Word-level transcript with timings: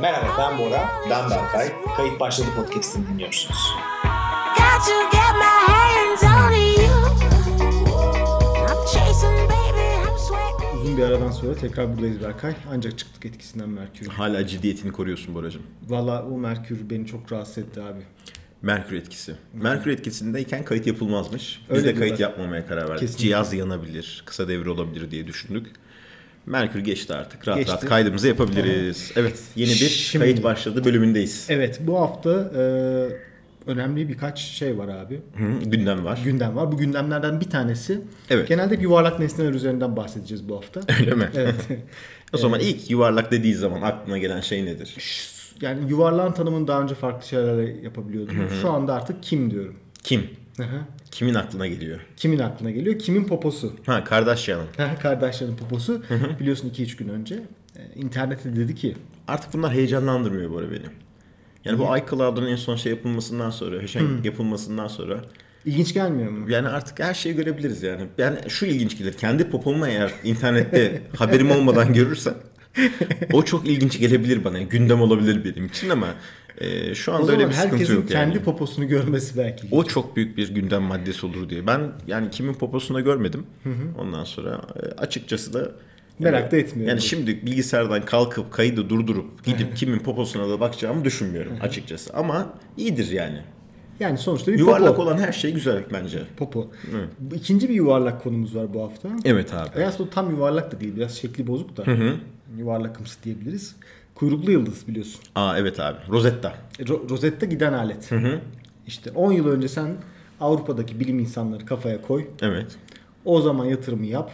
Merhaba 0.00 0.36
ben 0.38 0.58
Bora. 0.58 0.88
Ben 1.10 1.30
Berkay. 1.30 1.72
Kayıt 1.96 2.20
başladı 2.20 2.48
podcast'ini 2.56 3.08
dinliyorsunuz. 3.08 3.58
Uzun 10.74 10.96
bir 10.96 11.02
aradan 11.02 11.30
sonra 11.30 11.54
tekrar 11.54 11.92
buradayız 11.94 12.22
Berkay. 12.22 12.54
Ancak 12.72 12.98
çıktık 12.98 13.24
etkisinden 13.26 13.68
Merkür. 13.68 14.06
Hala 14.06 14.46
ciddiyetini 14.46 14.92
koruyorsun 14.92 15.34
Boracığım. 15.34 15.62
Valla 15.88 16.22
o 16.26 16.38
Merkür 16.38 16.90
beni 16.90 17.06
çok 17.06 17.32
rahatsız 17.32 17.58
etti 17.58 17.80
abi. 17.80 18.00
Merkür 18.62 18.96
etkisi. 18.96 19.34
Merkür 19.54 19.90
etkisindeyken 19.90 20.64
kayıt 20.64 20.86
yapılmazmış. 20.86 21.62
Biz 21.70 21.76
Öyle 21.76 21.88
de 21.88 21.98
kayıt 21.98 22.18
diyorlar. 22.18 22.36
yapmamaya 22.38 22.66
karar 22.66 22.82
verdik. 22.88 23.00
Kesinlikle. 23.00 23.24
Cihaz 23.28 23.54
yanabilir, 23.54 24.22
kısa 24.26 24.48
devre 24.48 24.70
olabilir 24.70 25.10
diye 25.10 25.26
düşündük. 25.26 25.66
Merkür 26.46 26.80
geçti 26.80 27.14
artık. 27.14 27.48
Rahat 27.48 27.58
Geçti. 27.58 27.72
rahat 27.72 27.84
kaydımızı 27.84 28.28
yapabiliriz. 28.28 29.12
Evet, 29.16 29.38
yeni 29.56 29.70
bir 29.70 29.74
Şimdi- 29.88 30.24
kayıt 30.24 30.42
başladı 30.44 30.84
bölümündeyiz. 30.84 31.46
Evet 31.50 31.78
bu 31.82 32.00
hafta 32.00 32.30
e, 32.56 32.60
önemli 33.70 34.08
birkaç 34.08 34.38
şey 34.40 34.78
var 34.78 34.88
abi. 34.88 35.20
Hı, 35.36 35.68
gündem 35.70 36.04
var. 36.04 36.20
Gündem 36.24 36.56
var. 36.56 36.72
Bu 36.72 36.76
gündemlerden 36.76 37.40
bir 37.40 37.50
tanesi. 37.50 38.00
Evet. 38.30 38.48
Genelde 38.48 38.74
yuvarlak 38.74 39.18
nesneler 39.18 39.52
üzerinden 39.54 39.96
bahsedeceğiz 39.96 40.48
bu 40.48 40.56
hafta. 40.56 40.80
Öyle 41.00 41.14
mi? 41.14 41.28
evet. 41.34 41.54
O 42.32 42.38
zaman 42.38 42.60
ilk 42.60 42.90
yuvarlak 42.90 43.30
dediği 43.32 43.54
zaman 43.54 43.82
aklına 43.82 44.18
gelen 44.18 44.40
şey 44.40 44.64
nedir? 44.64 44.96
Yani 45.60 45.90
yuvarlağın 45.90 46.32
tanımını 46.32 46.68
daha 46.68 46.82
önce 46.82 46.94
farklı 46.94 47.28
şeylerle 47.28 47.76
yapabiliyordum. 47.82 48.36
Şu 48.62 48.70
anda 48.70 48.94
artık 48.94 49.22
kim 49.22 49.50
diyorum. 49.50 49.76
Kim? 50.02 50.30
Hı 50.56 50.62
hı. 50.62 50.80
Kimin 51.16 51.34
aklına 51.34 51.66
geliyor? 51.66 52.00
Kimin 52.16 52.38
aklına 52.38 52.70
geliyor? 52.70 52.98
Kimin 52.98 53.24
poposu? 53.24 53.76
Ha, 53.86 54.04
Kardashian'ın. 54.04 54.66
Kardeşlerin 55.02 55.56
poposu. 55.56 56.02
Biliyorsun 56.40 56.70
2-3 56.70 56.96
gün 56.96 57.08
önce. 57.08 57.34
e, 57.76 58.00
internette 58.00 58.56
dedi 58.56 58.74
ki 58.74 58.96
Artık 59.28 59.52
bunlar 59.52 59.72
heyecanlandırmıyor 59.72 60.60
arada 60.60 60.72
beni. 60.72 60.84
Yani 61.64 61.78
bu 61.78 61.96
iCloud'un 61.96 62.46
en 62.46 62.56
son 62.56 62.76
şey 62.76 62.92
yapılmasından 62.92 63.50
sonra, 63.50 63.82
hashing 63.82 64.26
yapılmasından 64.26 64.88
sonra 64.88 65.20
ilginç 65.64 65.94
gelmiyor 65.94 66.30
mu? 66.30 66.50
Yani 66.50 66.68
artık 66.68 67.00
her 67.00 67.14
şeyi 67.14 67.36
görebiliriz 67.36 67.82
yani. 67.82 68.02
Yani 68.18 68.38
şu 68.48 68.66
ilginç 68.66 68.98
gelir. 68.98 69.12
Kendi 69.12 69.50
popomu 69.50 69.86
eğer 69.86 70.12
internette 70.24 71.02
haberim 71.16 71.50
olmadan 71.50 71.92
görürsem 71.92 72.34
o 73.32 73.42
çok 73.42 73.66
ilginç 73.66 73.98
gelebilir 73.98 74.44
bana. 74.44 74.58
Yani 74.58 74.68
gündem 74.68 75.00
olabilir 75.00 75.44
benim 75.44 75.66
için 75.66 75.88
ama 75.88 76.06
e, 76.58 76.94
şu 76.94 77.12
anda 77.12 77.32
öyle 77.32 77.48
bir 77.48 77.52
sıkıntı 77.52 77.72
herkesin 77.74 77.94
yok 77.94 78.08
kendi 78.08 78.36
yani. 78.36 78.44
poposunu 78.44 78.88
görmesi 78.88 79.38
belki. 79.38 79.68
O 79.70 79.84
çok 79.84 80.16
büyük 80.16 80.36
bir 80.36 80.54
gündem 80.54 80.82
maddesi 80.82 81.26
olur 81.26 81.50
diye. 81.50 81.66
Ben 81.66 81.92
yani 82.06 82.30
kimin 82.30 82.54
poposunu 82.54 83.04
görmedim. 83.04 83.46
Ondan 83.98 84.24
sonra 84.24 84.60
e, 84.76 84.86
açıkçası 84.86 85.52
da 85.54 85.70
Merak 86.18 86.52
da 86.52 86.56
etmiyorum. 86.56 86.90
Yani 86.90 87.00
şimdi 87.02 87.46
bilgisayardan 87.46 88.04
kalkıp 88.04 88.52
kaydı 88.52 88.88
durdurup 88.90 89.44
gidip 89.44 89.76
kimin 89.76 89.98
poposuna 89.98 90.48
da 90.48 90.60
bakacağımı 90.60 91.04
düşünmüyorum 91.04 91.52
açıkçası. 91.60 92.14
Ama 92.14 92.54
iyidir 92.76 93.10
yani. 93.10 93.40
Yani 94.00 94.18
sonuçta 94.18 94.52
bir 94.52 94.58
Yuvarlak 94.58 94.96
popo. 94.96 95.02
olan 95.02 95.18
her 95.18 95.32
şey 95.32 95.52
güzel 95.52 95.84
bence. 95.92 96.22
Popo. 96.36 96.70
Bu 97.18 97.34
İkinci 97.34 97.68
bir 97.68 97.74
yuvarlak 97.74 98.22
konumuz 98.22 98.56
var 98.56 98.74
bu 98.74 98.82
hafta. 98.82 99.08
Evet 99.24 99.54
abi. 99.54 99.84
Aslında 99.84 100.10
tam 100.10 100.30
yuvarlak 100.30 100.72
da 100.72 100.80
değil. 100.80 100.96
Biraz 100.96 101.16
şekli 101.16 101.46
bozuk 101.46 101.76
da. 101.76 101.84
Yuvarlakımsı 102.58 103.24
diyebiliriz. 103.24 103.76
Kuyruklu 104.16 104.50
yıldız 104.52 104.88
biliyorsun. 104.88 105.20
Aa 105.34 105.58
evet 105.58 105.80
abi. 105.80 105.96
Rosetta. 106.08 106.54
Ro- 106.78 107.10
Rosetta 107.10 107.46
giden 107.46 107.72
alet. 107.72 108.10
İşte 108.86 109.10
10 109.10 109.32
yıl 109.32 109.48
önce 109.48 109.68
sen 109.68 109.96
Avrupa'daki 110.40 111.00
bilim 111.00 111.18
insanları 111.18 111.66
kafaya 111.66 112.02
koy. 112.02 112.26
Evet. 112.42 112.66
O 113.24 113.40
zaman 113.40 113.64
yatırımı 113.64 114.06
yap. 114.06 114.30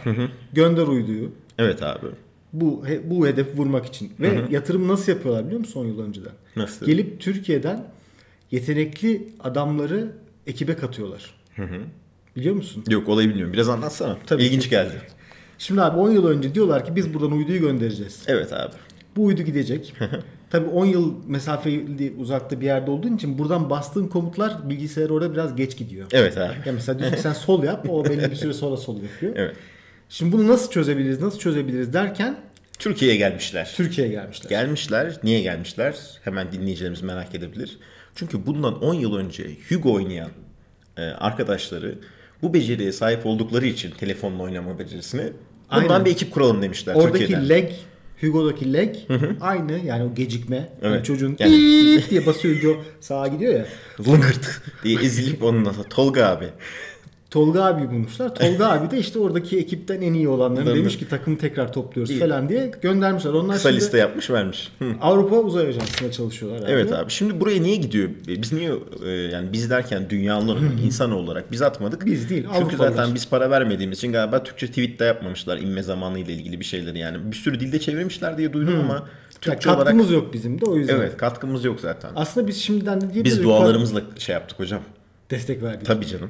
Gönder 0.53 0.87
uyduyu. 0.87 1.31
Evet 1.57 1.83
abi. 1.83 2.05
Bu 2.53 2.87
he- 2.87 3.09
bu 3.09 3.27
hedefi 3.27 3.57
vurmak 3.57 3.85
için. 3.85 4.13
Ve 4.19 4.41
yatırım 4.49 4.87
nasıl 4.87 5.11
yapıyorlar 5.11 5.45
biliyor 5.45 5.59
musun 5.59 5.79
10 5.81 5.85
yıl 5.85 5.99
önceden? 5.99 6.31
Nasıl? 6.55 6.85
Gelip 6.85 7.19
Türkiye'den 7.21 7.85
yetenekli 8.51 9.27
adamları 9.39 10.11
ekibe 10.47 10.75
katıyorlar. 10.75 11.33
Biliyor 12.35 12.55
musun? 12.55 12.83
Yok 12.89 13.09
olayı 13.09 13.29
bilmiyorum. 13.29 13.53
Biraz 13.53 13.69
anlatsana. 13.69 14.17
Tabii 14.27 14.43
İlginç 14.43 14.69
geldi. 14.69 15.01
Şimdi 15.57 15.81
abi 15.81 15.97
10 15.99 16.11
yıl 16.11 16.27
önce 16.27 16.55
diyorlar 16.55 16.85
ki 16.85 16.95
biz 16.95 17.13
buradan 17.13 17.31
uyduyu 17.31 17.59
göndereceğiz. 17.59 18.23
Evet 18.27 18.53
abi. 18.53 18.73
Bu 19.15 19.25
uydu 19.25 19.41
gidecek. 19.41 19.93
Tabii 20.49 20.69
10 20.69 20.85
yıl 20.85 21.13
mesafeli 21.27 22.13
uzakta 22.19 22.61
bir 22.61 22.65
yerde 22.65 22.91
olduğun 22.91 23.15
için 23.15 23.37
buradan 23.37 23.69
bastığın 23.69 24.07
komutlar 24.07 24.69
bilgisayar 24.69 25.09
orada 25.09 25.33
biraz 25.33 25.55
geç 25.55 25.77
gidiyor. 25.77 26.07
Evet 26.11 26.37
abi. 26.37 26.53
Ya 26.65 26.73
mesela 26.73 26.99
diyorsun 26.99 27.17
sen 27.17 27.33
sol 27.33 27.63
yap 27.63 27.89
o 27.89 28.05
belli 28.05 28.31
bir 28.31 28.35
süre 28.35 28.53
sonra 28.53 28.77
sol 28.77 29.01
yapıyor. 29.01 29.33
Evet. 29.37 29.55
Şimdi 30.09 30.31
bunu 30.31 30.47
nasıl 30.47 30.71
çözebiliriz 30.71 31.21
nasıl 31.21 31.39
çözebiliriz 31.39 31.93
derken 31.93 32.37
Türkiye'ye 32.79 33.17
gelmişler. 33.17 33.73
Türkiye'ye 33.75 34.13
gelmişler. 34.13 34.49
Gelmişler. 34.49 35.17
Niye 35.23 35.41
gelmişler? 35.41 35.95
Hemen 36.23 36.51
dinleyicilerimiz 36.51 37.01
merak 37.01 37.35
edebilir. 37.35 37.79
Çünkü 38.15 38.45
bundan 38.45 38.83
10 38.83 38.93
yıl 38.93 39.15
önce 39.15 39.47
Hugo 39.69 39.93
oynayan 39.93 40.29
e, 40.97 41.01
arkadaşları 41.01 41.95
bu 42.41 42.53
beceriye 42.53 42.91
sahip 42.91 43.25
oldukları 43.25 43.65
için 43.65 43.91
telefonla 43.91 44.43
oynama 44.43 44.79
becerisini 44.79 45.33
bundan 45.75 45.89
Aynen. 45.89 46.05
bir 46.05 46.11
ekip 46.11 46.31
kuralım 46.31 46.61
demişler 46.61 46.95
Oradaki 46.95 47.19
Türkiye'den. 47.19 47.49
leg 47.49 47.71
Hugo'daki 48.21 48.73
leg 48.73 48.95
aynı 49.41 49.79
yani 49.85 50.03
o 50.03 50.15
gecikme. 50.15 50.55
Yani 50.55 50.95
Evet. 50.95 51.05
çocuğun 51.05 51.35
Yani- 51.39 52.03
diye 52.09 52.25
basıyor 52.25 52.55
Hugo 52.57 52.83
sağa 52.99 53.27
gidiyor 53.27 53.53
ya. 53.53 53.65
Lıngırt 54.07 54.61
diye 54.83 54.99
ezilip 54.99 55.43
ondan 55.43 55.71
sonra 55.71 55.89
Tolga 55.89 56.25
abi. 56.27 56.45
Tolga 57.33 57.63
abi 57.63 57.89
bulmuşlar. 57.91 58.35
Tolga 58.35 58.67
abi 58.71 58.91
de 58.91 58.97
işte 58.97 59.19
oradaki 59.19 59.59
ekipten 59.59 60.01
en 60.01 60.13
iyi 60.13 60.27
olanları 60.27 60.65
Değil 60.65 60.75
mi? 60.77 60.81
demiş 60.81 60.97
ki 60.99 61.07
takımı 61.07 61.37
tekrar 61.37 61.73
topluyoruz 61.73 62.11
İyi. 62.11 62.19
falan 62.19 62.49
diye 62.49 62.71
göndermişler. 62.81 63.31
Onlar 63.33 63.55
Kısa 63.55 63.69
şimdi 63.69 63.81
liste 63.81 63.97
yapmış 63.97 64.29
vermiş. 64.29 64.71
Hı. 64.79 64.85
Avrupa 65.01 65.35
Uzay 65.35 65.67
Ajansı'na 65.67 66.11
çalışıyorlar. 66.11 66.59
abi. 66.63 66.71
Evet 66.71 66.93
abi. 66.93 67.11
Şimdi 67.11 67.39
buraya 67.39 67.61
niye 67.61 67.75
gidiyor? 67.75 68.09
Biz 68.27 68.53
niye 68.53 68.71
e, 69.05 69.09
yani 69.09 69.53
biz 69.53 69.69
derken 69.69 70.09
dünya 70.09 70.39
olarak, 70.39 70.61
insan 70.85 71.11
olarak 71.11 71.51
biz 71.51 71.61
atmadık. 71.61 72.05
Biz 72.05 72.29
değil, 72.29 72.43
Çünkü 72.43 72.57
Avrupalılar. 72.65 72.91
zaten 72.91 73.15
biz 73.15 73.29
para 73.29 73.49
vermediğimiz 73.49 73.97
için 73.97 74.11
galiba 74.11 74.43
Türkçe 74.43 74.67
tweet 74.67 74.99
de 74.99 75.05
yapmamışlar 75.05 75.57
inme 75.57 75.83
zamanı 75.83 76.19
ile 76.19 76.33
ilgili 76.33 76.59
bir 76.59 76.65
şeyleri 76.65 76.99
yani. 76.99 77.31
Bir 77.31 77.35
sürü 77.35 77.59
dilde 77.59 77.79
çevirmişler 77.79 78.37
diye 78.37 78.53
duydum 78.53 78.79
ama 78.79 78.93
Ya 78.93 79.03
Türkçe 79.41 79.69
olarak 79.69 79.83
katkımız 79.83 80.11
yok 80.11 80.33
bizim 80.33 80.61
de 80.61 80.65
o 80.65 80.77
yüzden. 80.77 80.95
Evet, 80.95 81.17
katkımız 81.17 81.65
yok 81.65 81.79
zaten. 81.79 82.11
Aslında 82.15 82.47
biz 82.47 82.57
şimdiden 82.57 83.01
de 83.01 83.13
diyebiliriz. 83.13 83.37
Biz 83.37 83.43
dualarımızla 83.43 84.01
şey 84.17 84.33
yaptık 84.33 84.59
hocam. 84.59 84.81
destek 85.31 85.63
verdik. 85.63 85.85
Tabii 85.85 86.07
canım. 86.07 86.29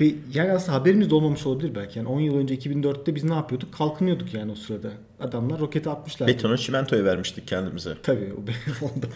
Bir- 0.00 0.14
Yani 0.34 0.52
aslında 0.52 0.78
haberimiz 0.78 1.10
de 1.10 1.14
olmamış 1.14 1.46
olabilir 1.46 1.74
belki. 1.74 1.98
Yani 1.98 2.08
10 2.08 2.20
yıl 2.20 2.36
önce 2.38 2.54
2004'te 2.54 3.14
biz 3.14 3.24
ne 3.24 3.34
yapıyorduk? 3.34 3.74
Kalkınıyorduk 3.74 4.34
yani 4.34 4.52
o 4.52 4.54
sırada. 4.54 4.90
Adamlar 5.20 5.60
roketi 5.60 5.90
atmışlar. 5.90 6.28
Betonu 6.28 6.58
çimentoya 6.58 7.04
vermiştik 7.04 7.48
kendimize. 7.48 7.94
Tabii 8.02 8.32
o 8.42 8.46
benim 8.46 8.92
onda. 8.94 9.06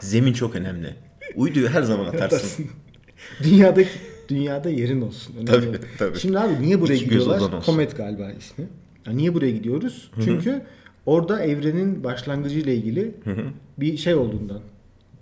Zemin 0.00 0.32
çok 0.32 0.54
önemli. 0.56 0.94
Uyduyu 1.36 1.68
her 1.68 1.82
zaman 1.82 2.04
atarsın. 2.06 2.66
Dünyadaki 3.42 3.90
dünyada 4.28 4.70
yerin 4.70 5.00
olsun. 5.00 5.34
Önemli 5.36 5.46
Tabii, 5.46 5.78
tabii. 5.98 6.18
Şimdi 6.18 6.38
abi 6.38 6.62
niye 6.62 6.80
buraya 6.80 6.94
İki 6.94 7.04
gidiyorlar? 7.04 7.62
Comet 7.66 7.96
galiba 7.96 8.30
ismi. 8.32 8.64
Ya 9.06 9.12
niye 9.12 9.34
buraya 9.34 9.50
gidiyoruz? 9.50 10.10
Çünkü 10.24 10.62
orada 11.06 11.40
evrenin 11.44 12.04
başlangıcı 12.04 12.58
ile 12.58 12.74
ilgili 12.74 13.14
bir 13.78 13.96
şey 13.96 14.14
olduğundan 14.14 14.60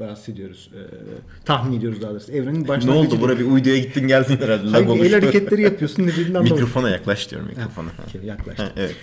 bahsediyoruz. 0.01 0.71
Ee, 0.75 0.79
tahmin 1.45 1.79
ediyoruz 1.79 2.03
daha 2.03 2.11
doğrusu. 2.11 2.33
Evrenin 2.33 2.65
ne 2.65 2.69
başlangıcı. 2.69 3.15
oldu? 3.17 3.21
Bura 3.21 3.39
bir 3.39 3.45
uyduya 3.45 3.79
gittin 3.79 4.09
geldin 4.09 4.37
herhalde. 4.41 4.69
Hayır, 4.69 4.87
el 4.87 4.91
oluştu. 4.93 5.17
hareketleri 5.17 5.63
yapıyorsun 5.63 6.03
ne 6.03 6.07
dediğini 6.07 6.29
anlamadım. 6.29 6.57
Mikrofona 6.57 6.91
yaklaş 6.91 7.31
diyorum 7.31 7.49
mikrofona. 7.49 7.89
Okey, 8.09 8.23
yaklaş. 8.25 8.59
Ha, 8.59 8.73
evet. 8.77 8.97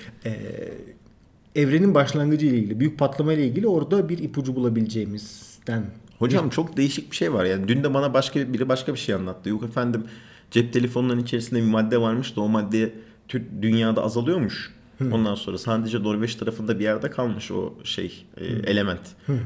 Evrenin 1.56 1.96
başlangıcı 1.96 2.46
ile 2.46 2.58
ilgili, 2.58 2.80
büyük 2.80 3.00
patlama 3.00 3.34
ile 3.34 3.48
ilgili 3.48 3.68
orada 3.68 4.10
bir 4.10 4.18
ipucu 4.18 4.56
bulabileceğimizden. 4.56 5.86
Hocam 6.20 6.50
çok 6.50 6.78
değişik 6.78 7.12
bir 7.12 7.16
şey 7.16 7.34
var 7.34 7.46
yani. 7.46 7.68
Dün 7.68 7.84
de 7.84 7.94
bana 7.94 8.14
başka 8.14 8.54
biri 8.54 8.70
başka 8.70 8.94
bir 8.94 9.00
şey 9.00 9.16
anlattı. 9.16 9.50
Yok 9.50 9.64
efendim 9.64 10.04
cep 10.52 10.74
telefonlarının 10.74 11.24
içerisinde 11.24 11.60
bir 11.60 11.68
madde 11.68 12.02
varmış 12.02 12.36
da 12.36 12.42
o 12.42 12.48
madde 12.50 12.94
dünyada 13.62 14.04
azalıyormuş. 14.04 14.74
Ondan 15.12 15.36
sonra 15.36 15.58
sadece 15.58 16.04
Norveç 16.04 16.36
tarafında 16.36 16.80
bir 16.80 16.84
yerde 16.84 17.10
kalmış 17.10 17.52
o 17.52 17.74
şey 17.84 18.26
e, 18.38 18.46
element. 18.46 19.00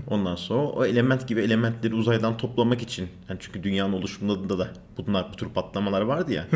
Ondan 0.10 0.36
sonra 0.36 0.68
o 0.68 0.86
element 0.86 1.28
gibi 1.28 1.42
elementleri 1.42 1.96
uzaydan 1.96 2.38
toplamak 2.38 2.82
için. 2.82 3.08
Yani 3.30 3.38
çünkü 3.42 3.64
dünyanın 3.64 3.94
oluşumunda 3.94 4.60
da 4.60 4.68
bunlar 5.08 5.28
bu 5.34 5.36
tür 5.36 5.50
patlamalar 5.50 6.02
vardı 6.02 6.34
ya. 6.34 6.48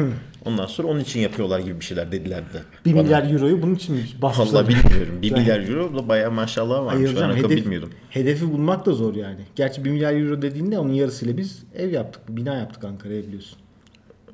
Ondan 0.46 0.66
sonra 0.66 0.88
onun 0.88 1.00
için 1.00 1.20
yapıyorlar 1.20 1.60
gibi 1.60 1.80
bir 1.80 1.86
şeyler 1.86 2.12
dediler 2.12 2.44
de. 2.54 2.62
1 2.86 2.94
bana. 2.94 3.02
milyar 3.04 3.32
euroyu 3.32 3.62
bunun 3.62 3.76
için 3.76 3.96
mi 3.96 4.02
basmışlar? 4.22 4.64
Vallahi 4.64 4.68
bilmiyorum. 4.86 5.22
1 5.22 5.32
milyar 5.32 5.68
euro 5.70 5.98
da 5.98 6.08
bayağı 6.10 6.32
maşallah 6.32 6.86
varmış. 6.86 6.94
Hayır 6.94 7.08
ben 7.10 7.14
hocam, 7.16 7.30
rakam 7.30 7.52
hedef- 7.52 7.56
bilmiyordum. 7.58 7.90
Hedefi 8.10 8.52
bulmak 8.54 8.86
da 8.86 8.92
zor 8.94 9.16
yani. 9.16 9.40
Gerçi 9.56 9.86
1 9.86 9.90
milyar 9.90 10.14
euro 10.14 10.42
dediğinde 10.42 10.80
onun 10.80 10.94
yarısıyla 10.94 11.38
biz 11.38 11.64
ev 11.76 11.92
yaptık. 11.92 12.22
Bina 12.30 12.56
yaptık 12.56 12.84
Ankara'ya 12.84 13.24
biliyorsun. 13.24 13.58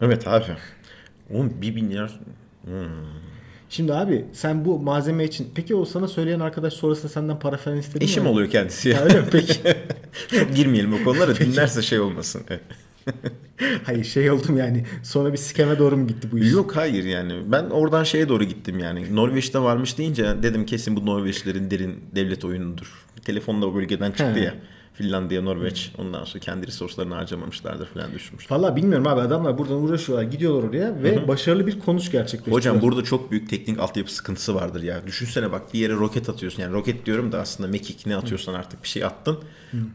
Evet 0.01 0.27
abi. 0.27 0.45
Oğlum 1.33 1.53
1 1.61 1.71
milyar 1.75 2.19
Şimdi 3.73 3.93
abi 3.93 4.25
sen 4.33 4.65
bu 4.65 4.79
malzeme 4.79 5.23
için 5.23 5.51
peki 5.55 5.75
o 5.75 5.85
sana 5.85 6.07
söyleyen 6.07 6.39
arkadaş 6.39 6.73
sonrasında 6.73 7.09
senden 7.09 7.39
para 7.39 7.57
falan 7.57 7.77
istedi 7.77 7.97
mi? 7.97 8.03
Eşim 8.03 8.23
abi? 8.23 8.29
oluyor 8.29 8.49
kendisi 8.49 8.89
ya. 8.89 9.01
Öyle 9.01 9.21
mi? 9.21 9.27
Peki. 9.31 9.53
Çok 10.39 10.55
girmeyelim 10.55 10.93
o 10.93 11.03
konulara 11.03 11.35
dinlerse 11.35 11.81
şey 11.81 11.99
olmasın. 11.99 12.41
Hayır 13.83 14.03
şey 14.03 14.31
oldum 14.31 14.57
yani 14.57 14.85
sonra 15.03 15.33
bir 15.33 15.37
skeme 15.37 15.79
doğru 15.79 15.97
mu 15.97 16.07
gitti 16.07 16.27
bu 16.31 16.39
iş? 16.39 16.51
Yok 16.51 16.75
hayır 16.75 17.03
yani. 17.03 17.33
Ben 17.47 17.63
oradan 17.63 18.03
şeye 18.03 18.29
doğru 18.29 18.43
gittim 18.43 18.79
yani. 18.79 19.15
Norveç'te 19.15 19.59
varmış 19.59 19.97
deyince 19.97 20.35
dedim 20.43 20.65
kesin 20.65 20.95
bu 20.95 21.05
Norveçlerin 21.05 21.71
derin 21.71 22.03
devlet 22.15 22.45
oyunudur. 22.45 23.05
Telefonda 23.25 23.67
o 23.67 23.75
bölgeden 23.75 24.09
çıktı 24.09 24.35
He. 24.35 24.39
ya. 24.39 24.55
Finlandiya, 24.93 25.41
Norveç. 25.41 25.91
Ondan 25.97 26.23
sonra 26.23 26.39
kendi 26.39 26.67
resurslarını 26.67 27.13
harcamamışlardır 27.13 27.85
falan 27.85 28.13
düşmüşler. 28.13 28.57
Valla 28.57 28.75
bilmiyorum 28.75 29.07
abi 29.07 29.21
adamlar 29.21 29.57
buradan 29.57 29.83
uğraşıyorlar 29.83 30.25
gidiyorlar 30.25 30.69
oraya 30.69 31.03
ve 31.03 31.27
başarılı 31.27 31.67
bir 31.67 31.79
konuş 31.79 32.11
gerçekleştiriyorlar. 32.11 32.73
Hocam 32.73 32.81
burada 32.81 33.03
çok 33.03 33.31
büyük 33.31 33.49
teknik 33.49 33.79
altyapı 33.79 34.13
sıkıntısı 34.13 34.55
vardır 34.55 34.83
ya. 34.83 35.07
Düşünsene 35.07 35.51
bak 35.51 35.73
bir 35.73 35.79
yere 35.79 35.93
roket 35.93 36.29
atıyorsun. 36.29 36.61
Yani 36.61 36.73
roket 36.73 37.05
diyorum 37.05 37.31
da 37.31 37.39
aslında 37.39 37.69
mekik 37.69 38.05
ne 38.05 38.15
atıyorsan 38.15 38.53
artık 38.53 38.83
bir 38.83 38.87
şey 38.87 39.03
attın. 39.03 39.37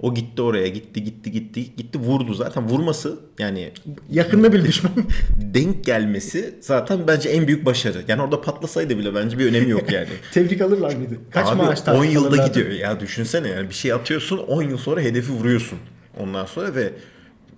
O 0.00 0.15
gitti 0.15 0.43
oraya 0.43 0.69
gitti 0.69 1.05
gitti 1.05 1.33
gitti 1.33 1.77
gitti 1.77 1.99
vurdu 1.99 2.35
zaten 2.35 2.69
vurması 2.69 3.19
yani 3.39 3.73
Yakında 4.11 4.53
bir 4.53 4.65
düşman. 4.65 4.93
denk 5.55 5.85
gelmesi 5.85 6.55
zaten 6.61 7.00
bence 7.06 7.29
en 7.29 7.47
büyük 7.47 7.67
başarı. 7.67 8.03
Yani 8.09 8.23
orada 8.23 8.41
patlasaydı 8.41 8.99
bile 8.99 9.15
bence 9.15 9.39
bir 9.39 9.47
önemi 9.47 9.71
yok 9.71 9.93
yani. 9.93 10.09
Tebrik 10.33 10.61
alırlar 10.61 10.95
mıydı? 10.97 11.15
Kaç 11.31 11.47
Abi 11.47 11.56
maaş 11.56 11.89
10 11.89 12.05
yılda 12.05 12.29
alırlardı? 12.29 12.49
gidiyor 12.49 12.71
ya 12.71 13.00
düşünsene 13.00 13.49
yani 13.49 13.69
bir 13.69 13.75
şey 13.75 13.93
atıyorsun 13.93 14.39
10 14.39 14.62
yıl 14.62 14.77
sonra 14.77 14.88
hedefi 14.96 15.32
vuruyorsun. 15.32 15.79
Ondan 16.19 16.44
sonra 16.44 16.75
ve 16.75 16.93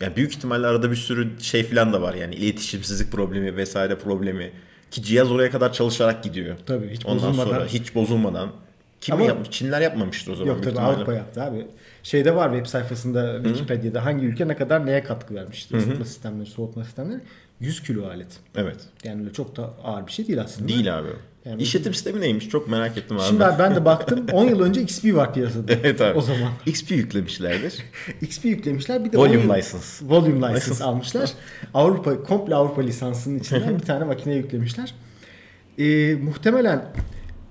ya 0.00 0.16
büyük 0.16 0.32
ihtimalle 0.32 0.66
arada 0.66 0.90
bir 0.90 0.96
sürü 0.96 1.28
şey 1.40 1.64
falan 1.64 1.92
da 1.92 2.02
var 2.02 2.14
yani 2.14 2.34
iletişimsizlik 2.34 3.12
problemi 3.12 3.56
vesaire 3.56 3.98
problemi 3.98 4.50
ki 4.90 5.02
cihaz 5.02 5.30
oraya 5.32 5.50
kadar 5.50 5.72
çalışarak 5.72 6.24
gidiyor. 6.24 6.56
Tabii, 6.66 6.88
hiç 6.90 7.06
Ondan 7.06 7.28
bozulmadan. 7.28 7.50
sonra 7.50 7.66
hiç 7.66 7.94
bozulmadan. 7.94 8.50
Kim 9.00 9.14
Ama- 9.14 9.24
yapmış? 9.24 9.50
Çinler 9.50 9.80
yapmamıştır 9.80 10.32
o 10.32 10.36
zaman. 10.36 10.52
Yok 10.54 10.62
tabii. 10.64 10.80
Avrupa 10.80 11.14
yaptı 11.14 11.42
abi. 11.42 11.66
Şeyde 12.02 12.34
var 12.36 12.52
web 12.52 12.66
sayfasında 12.66 13.40
Wikipedia'da 13.44 14.04
hangi 14.04 14.26
ülke 14.26 14.48
ne 14.48 14.56
kadar 14.56 14.86
neye 14.86 15.02
katkı 15.04 15.34
vermiştir. 15.34 15.76
Isıtma 15.76 16.04
sistemleri, 16.04 16.46
soğutma 16.46 16.84
sistemleri. 16.84 17.20
100 17.60 17.82
kilo 17.82 18.06
alet. 18.06 18.26
Evet. 18.56 18.76
Yani 19.04 19.20
öyle 19.22 19.32
çok 19.32 19.56
da 19.56 19.70
ağır 19.84 20.06
bir 20.06 20.12
şey 20.12 20.26
değil 20.28 20.40
aslında. 20.40 20.68
Değil 20.68 20.98
abi. 20.98 21.08
Yani- 21.44 21.62
İşletim 21.62 21.94
sistemi 21.94 22.20
neymiş? 22.20 22.48
Çok 22.48 22.68
merak 22.68 22.98
ettim 22.98 23.16
abi. 23.16 23.24
Şimdi 23.24 23.40
ben, 23.40 23.58
ben 23.58 23.74
de 23.74 23.84
baktım 23.84 24.26
10 24.32 24.44
yıl 24.44 24.60
önce 24.60 24.82
XP 24.82 25.14
var 25.14 25.34
piyasada. 25.34 25.72
evet 25.82 26.00
abi. 26.00 26.18
O 26.18 26.20
zaman. 26.22 26.52
XP 26.66 26.90
yüklemişlerdir. 26.90 27.74
XP 28.20 28.44
yüklemişler 28.44 29.04
bir 29.04 29.12
de 29.12 29.18
Volume 29.18 29.36
10 29.38 29.42
yıl- 29.42 29.54
license. 29.56 30.06
Volume 30.08 30.36
license 30.36 30.54
License. 30.60 30.84
almışlar. 30.84 31.30
Avrupa 31.74 32.22
komple 32.22 32.54
Avrupa 32.54 32.82
lisansının 32.82 33.38
içinden 33.38 33.74
bir 33.78 33.84
tane 33.84 34.04
makine 34.04 34.34
yüklemişler. 34.34 34.94
Ee, 35.78 36.14
muhtemelen 36.14 36.84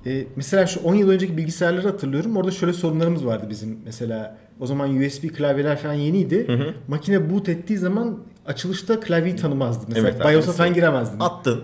e, 0.06 0.26
mesela 0.36 0.68
şu 0.68 0.80
10 0.80 0.96
yıl 0.96 1.10
önceki 1.10 1.38
bilgisayarları 1.38 1.88
hatırlıyorum. 1.88 2.38
Orada 2.38 2.52
şöyle 2.52 2.74
sorunlarımız 2.74 3.26
vardı 3.26 3.48
bizim. 3.50 3.80
Mesela 3.86 4.38
o 4.60 4.66
zaman 4.66 4.98
USB 4.98 5.24
klavyeler 5.28 5.78
falan 5.78 5.94
yeniydi. 5.94 6.48
Makine 6.88 7.30
boot 7.30 7.50
ettiği 7.50 7.78
zaman 7.78 8.20
açılışta 8.50 9.00
klavyeyi 9.00 9.36
tanımazdı. 9.36 9.86
Mesela 9.88 10.10
Evet 10.10 10.26
BIOS'a 10.26 10.52
falan 10.52 10.74
giremezdin. 10.74 11.20
Attın. 11.20 11.64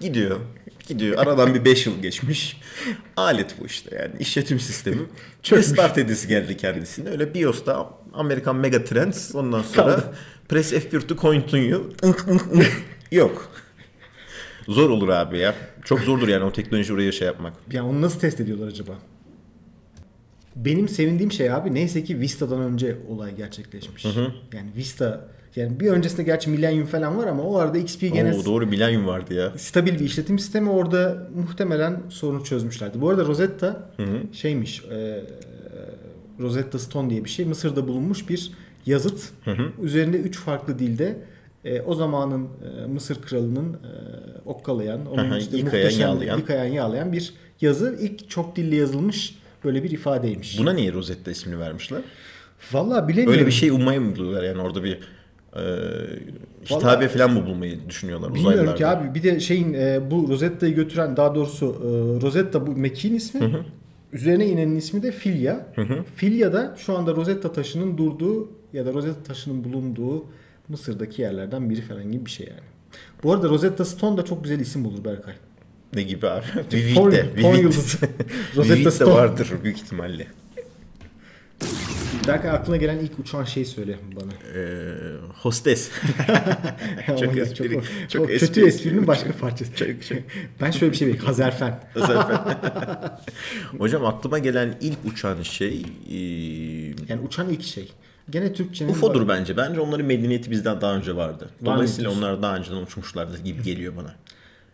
gidiyor. 0.00 0.40
Gidiyor. 0.88 1.18
Aradan 1.18 1.54
bir 1.54 1.64
5 1.64 1.86
yıl 1.86 2.02
geçmiş. 2.02 2.60
Alet 3.16 3.54
bu 3.60 3.66
işte 3.66 3.96
yani. 3.96 4.12
işletim 4.18 4.60
sistemi. 4.60 5.02
Restart 5.52 5.98
edisi 5.98 6.28
geldi 6.28 6.56
kendisine. 6.56 7.10
Öyle 7.10 7.34
BIOS'ta 7.34 7.90
Amerikan 8.12 8.56
Megatrends. 8.56 9.34
Ondan 9.34 9.62
sonra 9.62 9.96
Kaldı. 9.96 10.14
Press 10.48 10.72
F1 10.72 11.06
to 11.06 11.16
continue. 11.16 11.80
Yok. 13.12 13.50
Zor 14.68 14.90
olur 14.90 15.08
abi 15.08 15.38
ya. 15.38 15.54
Çok 15.84 16.00
zordur 16.00 16.28
yani 16.28 16.44
o 16.44 16.52
teknoloji 16.52 16.92
oraya 16.92 17.12
şey 17.12 17.26
yapmak. 17.26 17.52
Ya 17.72 17.84
onu 17.86 18.02
nasıl 18.02 18.20
test 18.20 18.40
ediyorlar 18.40 18.66
acaba? 18.66 18.92
Benim 20.56 20.88
sevindiğim 20.88 21.32
şey 21.32 21.52
abi 21.52 21.74
neyse 21.74 22.04
ki 22.04 22.20
Vista'dan 22.20 22.60
önce 22.60 22.96
olay 23.08 23.36
gerçekleşmiş. 23.36 24.04
Yani 24.52 24.70
Vista 24.76 25.28
yani 25.56 25.80
bir 25.80 25.90
öncesinde 25.90 26.22
gerçi 26.22 26.50
Millennium 26.50 26.86
falan 26.86 27.18
var 27.18 27.26
ama 27.26 27.42
o 27.42 27.56
arada 27.56 27.78
XP 27.78 28.00
gene 28.00 28.34
Oo, 28.34 28.44
doğru 28.44 28.66
Millennium 28.66 29.06
vardı 29.06 29.34
ya. 29.34 29.52
stabil 29.56 29.94
bir 29.94 30.04
işletim 30.04 30.38
sistemi 30.38 30.70
orada 30.70 31.28
muhtemelen 31.34 32.02
sorunu 32.08 32.44
çözmüşlerdi. 32.44 33.00
Bu 33.00 33.10
arada 33.10 33.24
Rosetta 33.24 33.90
şeymiş 34.32 34.84
e, 34.84 35.24
Rosetta 36.40 36.78
Stone 36.78 37.10
diye 37.10 37.24
bir 37.24 37.30
şey 37.30 37.44
Mısır'da 37.44 37.88
bulunmuş 37.88 38.28
bir 38.28 38.50
yazıt. 38.86 39.32
Üzerinde 39.82 40.16
üç 40.16 40.38
farklı 40.38 40.78
dilde 40.78 41.16
e, 41.64 41.80
o 41.80 41.94
zamanın 41.94 42.48
e, 42.82 42.86
Mısır 42.86 43.22
kralının 43.22 43.72
e, 43.72 43.78
okkalayan, 44.44 45.06
onun 45.06 45.30
Aha, 45.30 45.38
işte 45.38 45.56
yıkayan, 45.56 45.90
yağlayan. 45.90 46.38
yıkayan, 46.38 46.64
yağlayan 46.64 47.12
bir 47.12 47.34
yazı. 47.60 47.98
İlk 48.00 48.30
çok 48.30 48.56
dilli 48.56 48.76
yazılmış 48.76 49.38
böyle 49.64 49.82
bir 49.82 49.90
ifadeymiş. 49.90 50.58
Buna 50.58 50.72
niye 50.72 50.92
Rosetta 50.92 51.30
ismini 51.30 51.58
vermişler? 51.58 52.00
Vallahi 52.72 53.08
bilemiyorum. 53.08 53.34
Öyle 53.38 53.46
bir 53.46 53.52
şey 53.52 53.70
ummayı 53.70 54.00
mı 54.00 54.16
buluyorlar 54.16 54.42
yani 54.42 54.62
orada 54.62 54.84
bir 54.84 54.98
e, 55.56 55.60
hitabe 56.70 57.08
falan 57.08 57.32
mı 57.32 57.46
bulmayı 57.46 57.78
düşünüyorlar 57.88 58.34
Bilmiyorum 58.34 58.52
uzaylılarda? 58.54 58.78
ki 58.78 58.86
abi 58.86 59.14
bir 59.14 59.22
de 59.22 59.40
şeyin 59.40 59.74
e, 59.74 60.10
bu 60.10 60.28
Rosetta'yı 60.28 60.74
götüren 60.74 61.16
daha 61.16 61.34
doğrusu 61.34 61.66
e, 61.66 61.86
Rosetta 62.22 62.66
bu 62.66 62.76
mekiğin 62.76 63.14
ismi. 63.14 63.64
Üzerine 64.12 64.46
inenin 64.46 64.76
ismi 64.76 65.02
de 65.02 65.12
Filya. 65.12 65.66
Filya 66.16 66.52
da 66.52 66.74
şu 66.78 66.98
anda 66.98 67.16
Rosetta 67.16 67.52
taşının 67.52 67.98
durduğu 67.98 68.48
ya 68.72 68.86
da 68.86 68.92
Rosetta 68.94 69.22
taşının 69.22 69.64
bulunduğu 69.64 70.24
Mısır'daki 70.68 71.22
yerlerden 71.22 71.70
biri 71.70 71.82
falan 71.82 72.12
gibi 72.12 72.26
bir 72.26 72.30
şey 72.30 72.46
yani. 72.46 72.60
Bu 73.22 73.32
arada 73.32 73.48
Rosetta 73.48 73.84
Stone 73.84 74.16
da 74.16 74.24
çok 74.24 74.44
güzel 74.44 74.60
isim 74.60 74.84
bulur 74.84 75.04
Berkay. 75.04 75.34
Ne 75.94 76.02
gibi 76.02 76.28
abi? 76.28 76.44
Porn 76.94 77.12
Vivit. 77.12 77.62
yıldızı. 77.62 77.98
Rosetta 78.56 78.90
Stone. 78.90 79.14
vardır 79.14 79.52
büyük 79.64 79.76
ihtimalle. 79.76 80.26
Berkay 82.28 82.50
aklına 82.50 82.76
gelen 82.76 82.98
ilk 82.98 83.18
uçan 83.18 83.44
şeyi 83.44 83.66
söyle 83.66 83.98
bana. 84.20 84.32
Ee, 84.54 84.94
hostes. 85.42 85.90
Çok 87.06 87.18
çok, 87.18 87.36
espri- 87.36 87.78
o- 87.78 88.08
çok 88.08 88.22
o 88.22 88.26
kötü 88.26 88.44
espri- 88.44 88.66
esprinin 88.66 89.06
başka 89.06 89.32
parçası. 89.32 89.74
Çok- 89.76 90.02
çok- 90.08 90.18
ben 90.60 90.70
şöyle 90.70 90.92
bir 90.92 90.96
şey 90.96 91.08
bekliyorum. 91.08 91.28
Hazerfen. 91.28 91.80
Hocam 93.78 94.04
aklıma 94.04 94.38
gelen 94.38 94.74
ilk 94.80 94.98
uçan 95.12 95.42
şey 95.42 95.82
e, 96.10 96.16
Yani 97.08 97.20
uçan 97.26 97.48
ilk 97.50 97.62
şey. 97.62 97.92
Gene 98.30 98.52
Türkçenin... 98.52 98.90
UFO'dur 98.90 99.28
bence. 99.28 99.56
Bence 99.56 99.80
onların 99.80 100.06
medeniyeti 100.06 100.50
bizden 100.50 100.80
daha 100.80 100.96
önce 100.96 101.16
vardı. 101.16 101.50
Dolayısıyla 101.64 102.10
onlar 102.10 102.42
daha 102.42 102.56
önceden 102.56 102.76
uçmuşlardı 102.76 103.38
gibi 103.38 103.62
geliyor 103.62 103.96
bana. 103.96 104.14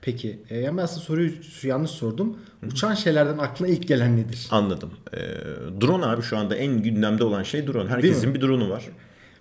Peki. 0.02 0.38
E, 0.50 0.58
yani 0.58 0.76
ben 0.76 0.82
aslında 0.82 1.00
soruyu 1.00 1.32
yanlış 1.62 1.90
sordum. 1.90 2.36
Uçan 2.66 2.94
şeylerden 2.94 3.38
aklına 3.38 3.68
ilk 3.68 3.88
gelen 3.88 4.16
nedir? 4.16 4.48
Anladım. 4.50 4.90
Ee, 5.14 5.18
drone 5.80 6.06
abi 6.06 6.22
şu 6.22 6.36
anda 6.38 6.54
en 6.54 6.82
gündemde 6.82 7.24
olan 7.24 7.42
şey 7.42 7.66
drone. 7.66 7.90
Herkesin 7.90 8.34
bir 8.34 8.40
drone'u 8.40 8.70
var. 8.70 8.88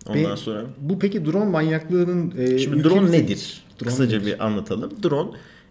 Ondan 0.08 0.32
Ve 0.32 0.38
sonra 0.38 0.64
Bu 0.78 1.00
peki 1.00 1.26
drone 1.26 1.50
manyaklığının... 1.50 2.34
E, 2.38 2.58
Şimdi 2.58 2.84
drone 2.84 3.12
nedir? 3.12 3.64
Drone 3.82 3.90
Kısaca 3.90 4.18
nedir? 4.18 4.32
bir 4.32 4.46
anlatalım. 4.46 4.92
Drone 5.04 5.30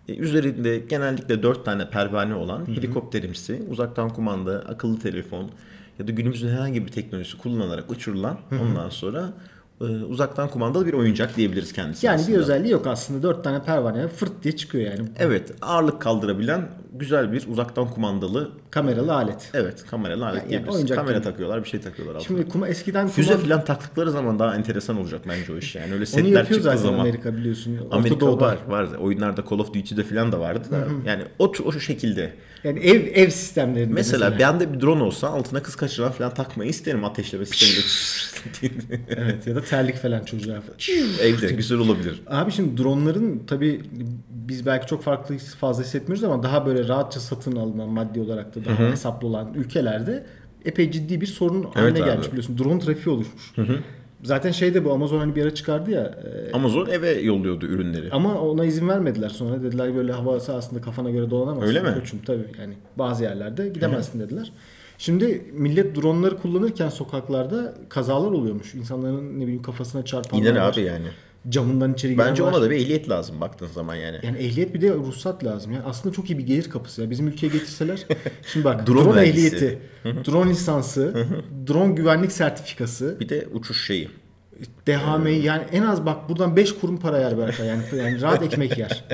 e, 0.08 0.16
üzerinde 0.16 0.78
genellikle 0.78 1.42
dört 1.42 1.64
tane 1.64 1.90
pervane 1.90 2.34
olan 2.34 2.66
helikopterimsi, 2.68 3.62
uzaktan 3.70 4.08
kumanda, 4.08 4.52
akıllı 4.68 4.98
telefon 4.98 5.50
ya 5.98 6.08
da 6.08 6.12
günümüzün 6.12 6.48
herhangi 6.48 6.86
bir 6.86 6.92
teknolojisi 6.92 7.38
kullanılarak 7.38 7.90
uçurulan 7.90 8.38
ondan 8.62 8.88
sonra 8.88 9.20
e, 9.20 9.57
uzaktan 9.84 10.48
kumandalı 10.50 10.86
bir 10.86 10.92
oyuncak 10.92 11.36
diyebiliriz 11.36 11.72
kendisi 11.72 12.06
Yani 12.06 12.14
aslında. 12.14 12.32
bir 12.32 12.42
özelliği 12.42 12.72
yok 12.72 12.86
aslında. 12.86 13.22
Dört 13.22 13.44
tane 13.44 13.62
pervane 13.62 14.08
fırt 14.08 14.42
diye 14.42 14.56
çıkıyor 14.56 14.90
yani. 14.92 15.08
Evet 15.18 15.52
ağırlık 15.62 16.02
kaldırabilen 16.02 16.68
güzel 16.98 17.32
bir 17.32 17.46
uzaktan 17.48 17.90
kumandalı 17.90 18.50
Kameralı 18.70 19.14
alet. 19.14 19.50
evet 19.54 19.84
kameralı 19.90 20.26
alet 20.26 20.40
yani 20.42 20.48
diyebiliriz. 20.50 20.74
oyuncak 20.76 20.98
Kamera 20.98 21.18
gibi. 21.18 21.24
takıyorlar 21.24 21.64
bir 21.64 21.68
şey 21.68 21.80
takıyorlar 21.80 22.14
altına. 22.14 22.26
Şimdi 22.38 22.48
kuma 22.48 22.68
eskiden 22.68 23.08
Füze 23.08 23.32
kuma- 23.32 23.38
falan 23.48 23.64
taktıkları 23.64 24.10
zaman 24.10 24.38
daha 24.38 24.54
enteresan 24.56 24.96
olacak 25.00 25.20
bence 25.28 25.52
o 25.52 25.56
iş 25.56 25.74
yani. 25.74 25.86
Öyle 25.86 25.96
onu 25.96 26.06
setler 26.06 26.24
yapıyor 26.24 26.44
çıktığı 26.44 26.62
zaten 26.62 26.76
zaman. 26.76 26.98
Amerika 26.98 27.36
biliyorsun. 27.36 27.78
Orta 27.86 27.96
Amerika 27.96 28.20
Doğu'da. 28.20 28.44
var 28.44 28.58
var. 28.68 28.88
Oyunlarda 29.00 29.44
Call 29.50 29.58
of 29.58 29.74
Duty'de 29.74 30.04
falan 30.04 30.32
da 30.32 30.40
vardı 30.40 30.68
da. 30.70 30.78
Yani 31.06 31.22
o 31.38 31.52
o 31.64 31.72
şekilde. 31.72 32.32
Yani 32.64 32.78
ev 32.80 33.06
ev 33.14 33.30
sistemlerinde 33.30 33.94
Mesela, 33.94 34.38
bende 34.38 34.72
bir 34.72 34.80
drone 34.80 35.02
olsa 35.02 35.28
altına 35.28 35.62
kız 35.62 35.76
kaçıran 35.76 36.12
falan 36.12 36.34
takmayı 36.34 36.70
isterim 36.70 37.04
ateşleme 37.04 37.46
sistemiyle. 37.46 37.82
Evet 39.08 39.46
ya 39.46 39.54
da 39.54 39.62
terlik 39.62 39.96
falan 39.96 40.24
çocuğa. 40.24 40.58
Evde 41.22 41.46
güzel 41.52 41.78
olabilir. 41.78 42.22
Abi 42.26 42.52
şimdi 42.52 42.82
dronların 42.82 43.42
tabi 43.46 43.82
biz 44.30 44.66
belki 44.66 44.86
çok 44.86 45.02
farklı 45.02 45.38
fazla 45.38 45.82
hissetmiyoruz 45.84 46.24
ama 46.24 46.42
daha 46.42 46.66
böyle 46.66 46.87
rahatça 46.88 47.20
satın 47.20 47.56
alınan 47.56 47.88
maddi 47.88 48.20
olarak 48.20 48.54
da 48.54 48.64
daha 48.64 48.78
hesaplı 48.90 49.28
olan 49.28 49.54
ülkelerde 49.54 50.26
epey 50.64 50.90
ciddi 50.90 51.20
bir 51.20 51.26
sorun 51.26 51.62
haline 51.62 51.98
abi. 51.98 52.04
gelmiş 52.04 52.26
biliyorsun. 52.28 52.58
Drone 52.58 52.78
trafiği 52.80 53.14
oluşmuş. 53.14 53.54
Zaten 54.22 54.50
şeyde 54.50 54.84
bu 54.84 54.92
Amazon 54.92 55.18
hani 55.18 55.36
bir 55.36 55.42
ara 55.42 55.54
çıkardı 55.54 55.90
ya 55.90 56.02
e, 56.02 56.52
Amazon 56.52 56.86
eve 56.86 57.10
yolluyordu 57.10 57.66
ürünleri. 57.66 58.10
ama 58.10 58.40
ona 58.40 58.64
izin 58.64 58.88
vermediler 58.88 59.28
sonra 59.28 59.62
dediler 59.62 59.96
böyle 59.96 60.12
hava 60.12 60.40
sahasında 60.40 60.80
kafana 60.80 61.10
göre 61.10 61.30
dolanamazsın. 61.30 61.68
Öyle 61.68 61.80
mi? 61.80 61.94
Koçum 61.94 62.18
tabii 62.26 62.44
yani 62.60 62.74
bazı 62.96 63.24
yerlerde 63.24 63.68
gidemezsin 63.68 64.20
dediler. 64.20 64.52
Şimdi 64.98 65.44
millet 65.52 65.96
dronları 65.96 66.36
kullanırken 66.38 66.88
sokaklarda 66.88 67.74
kazalar 67.88 68.32
oluyormuş. 68.32 68.74
İnsanların 68.74 69.40
ne 69.40 69.42
bileyim 69.42 69.62
kafasına 69.62 70.04
çarpanlar 70.04 70.42
İner 70.42 70.56
abi 70.56 70.80
yani. 70.80 71.06
Camından 71.48 71.92
içeri 71.92 72.12
giren 72.12 72.26
Bence 72.26 72.42
var. 72.42 72.52
ona 72.52 72.62
da 72.62 72.70
bir 72.70 72.76
ehliyet 72.76 73.08
lazım 73.10 73.40
baktığın 73.40 73.66
zaman 73.66 73.94
yani. 73.94 74.18
Yani 74.22 74.38
ehliyet 74.38 74.74
bir 74.74 74.80
de 74.80 74.94
ruhsat 74.94 75.44
lazım. 75.44 75.72
Yani 75.72 75.84
aslında 75.84 76.14
çok 76.14 76.30
iyi 76.30 76.38
bir 76.38 76.46
gelir 76.46 76.70
kapısı. 76.70 77.02
Ya. 77.02 77.10
Bizim 77.10 77.28
ülkeye 77.28 77.46
getirseler. 77.48 78.06
Şimdi 78.52 78.64
bak 78.64 78.86
Drone 78.86 79.04
drone, 79.04 79.16
vergisi. 79.16 79.56
ehliyeti, 79.56 79.78
drone 80.04 80.50
lisansı, 80.50 81.26
drone 81.68 81.94
güvenlik 81.94 82.32
sertifikası, 82.32 83.16
Bir 83.20 83.28
de 83.28 83.48
uçuş 83.52 83.86
şeyi. 83.86 84.08
DHM'yi 84.86 85.42
yani 85.44 85.62
en 85.72 85.82
az 85.82 86.06
bak 86.06 86.28
buradan 86.28 86.56
5 86.56 86.74
kurum 86.74 86.96
para 87.00 87.18
yer 87.20 87.38
Berkay. 87.38 87.66
Yani, 87.66 87.82
yani 87.96 88.20
rahat 88.20 88.42
ekmek 88.46 88.78
yer. 88.78 89.04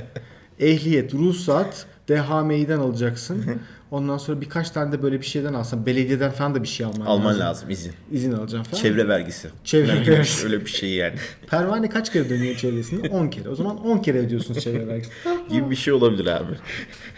Ehliyet, 0.60 1.14
ruhsat, 1.14 1.86
DHM'den 2.08 2.78
alacaksın. 2.78 3.44
Ondan 3.90 4.18
sonra 4.18 4.40
birkaç 4.40 4.70
tane 4.70 4.92
de 4.92 5.02
böyle 5.02 5.20
bir 5.20 5.26
şeyden 5.26 5.54
alsan. 5.54 5.86
Belediyeden 5.86 6.30
falan 6.30 6.54
da 6.54 6.62
bir 6.62 6.68
şey 6.68 6.86
alman, 6.86 7.06
Alman 7.06 7.26
lazım. 7.26 7.40
lazım 7.40 7.70
izin. 7.70 7.92
İzin 8.12 8.32
alacaksın 8.32 8.70
falan. 8.70 8.82
Çevre 8.82 9.08
vergisi. 9.08 9.48
Çevre 9.64 9.92
Öyle 9.92 10.02
bir- 10.06 10.10
vergisi. 10.12 10.46
Öyle 10.46 10.60
bir 10.60 10.70
şey 10.70 10.90
yani. 10.90 11.14
Pervane 11.50 11.88
kaç 11.88 12.12
kere 12.12 12.30
dönüyor 12.30 12.56
çevresinde? 12.56 13.08
10 13.10 13.28
kere. 13.28 13.48
O 13.48 13.54
zaman 13.54 13.84
10 13.84 13.98
kere 13.98 14.18
ödüyorsunuz 14.18 14.60
çevre 14.60 14.86
vergisi. 14.86 15.10
gibi 15.50 15.70
bir 15.70 15.76
şey 15.76 15.92
olabilir 15.94 16.26
abi. 16.26 16.52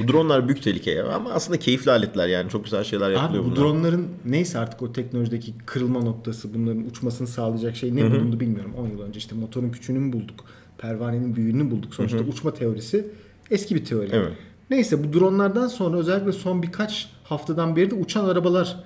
Bu 0.01 0.09
dronlar 0.13 0.49
büyük 0.49 0.63
tehlike 0.63 0.91
ya. 0.91 1.07
Ama 1.09 1.31
aslında 1.33 1.59
keyifli 1.59 1.91
aletler 1.91 2.29
yani. 2.29 2.51
Çok 2.51 2.65
güzel 2.65 2.85
şeyler 2.85 3.07
Abi 3.11 3.15
yapılıyor 3.15 3.45
bu 3.45 3.47
bunlar. 3.47 3.57
dronların 3.57 4.09
neyse 4.25 4.59
artık 4.59 4.83
o 4.83 4.93
teknolojideki 4.93 5.55
kırılma 5.67 6.01
noktası 6.01 6.55
bunların 6.55 6.87
uçmasını 6.87 7.27
sağlayacak 7.27 7.77
şey 7.77 7.97
ne 7.97 8.11
bulundu 8.11 8.41
bilmiyorum. 8.41 8.73
10 8.79 8.89
yıl 8.89 9.01
önce 9.03 9.19
işte 9.19 9.35
motorun 9.35 9.71
küçüğünü 9.71 9.99
mü 9.99 10.13
bulduk? 10.13 10.45
Pervanenin 10.79 11.37
büyüğünü 11.37 11.71
bulduk? 11.71 11.95
Sonuçta 11.95 12.19
uçma 12.19 12.55
teorisi 12.55 13.07
eski 13.51 13.75
bir 13.75 13.85
teori. 13.85 14.09
Evet. 14.13 14.33
Neyse 14.71 15.05
bu 15.05 15.13
dronlardan 15.21 15.69
sonra 15.69 15.97
özellikle 15.99 16.33
son 16.33 16.63
birkaç 16.63 17.09
haftadan 17.25 17.77
beri 17.77 17.91
de 17.91 17.95
uçan 17.95 18.25
arabalar 18.29 18.77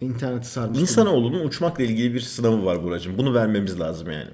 interneti 0.00 0.48
sarmış. 0.48 0.78
İnsanoğlunun 0.80 1.46
uçmakla 1.46 1.84
ilgili 1.84 2.14
bir 2.14 2.20
sınavı 2.20 2.64
var 2.64 2.82
Buracığım. 2.82 3.18
Bunu 3.18 3.34
vermemiz 3.34 3.80
lazım 3.80 4.08
yani. 4.10 4.28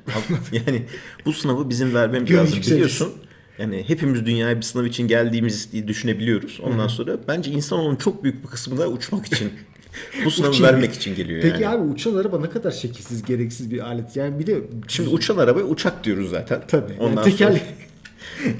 yani 0.52 0.82
bu 1.26 1.32
sınavı 1.32 1.68
bizim 1.70 1.94
vermemiz 1.94 2.28
Göğe 2.30 2.36
lazım. 2.38 2.60
Biliyorsun 2.60 3.12
yani 3.58 3.84
hepimiz 3.86 4.26
dünyaya 4.26 4.56
bir 4.56 4.62
sınav 4.62 4.84
için 4.84 5.08
geldiğimizi 5.08 5.88
düşünebiliyoruz. 5.88 6.60
Ondan 6.62 6.88
sonra 6.88 7.16
bence 7.28 7.50
insanoğlunun 7.50 7.96
çok 7.96 8.24
büyük 8.24 8.42
bir 8.44 8.48
kısmı 8.48 8.78
da 8.78 8.88
uçmak 8.88 9.26
için 9.26 9.50
bu 10.24 10.30
sınavı 10.30 10.50
Uçayım. 10.50 10.74
vermek 10.74 10.94
için 10.94 11.14
geliyor 11.14 11.42
Peki 11.42 11.62
yani. 11.62 11.76
abi 11.76 11.92
uçan 11.92 12.14
araba 12.16 12.40
ne 12.40 12.50
kadar 12.50 12.70
şekilsiz, 12.70 13.22
gereksiz 13.24 13.70
bir 13.70 13.78
alet. 13.86 14.16
Yani 14.16 14.38
bir 14.38 14.46
de 14.46 14.60
Şimdi 14.88 15.08
uçan 15.08 15.36
arabaya 15.36 15.64
uçak 15.66 16.04
diyoruz 16.04 16.30
zaten. 16.30 16.62
tabii. 16.68 16.92
Yani 16.92 17.02
Ondan 17.02 17.24
tekerle- 17.24 17.58
sonra 17.58 17.85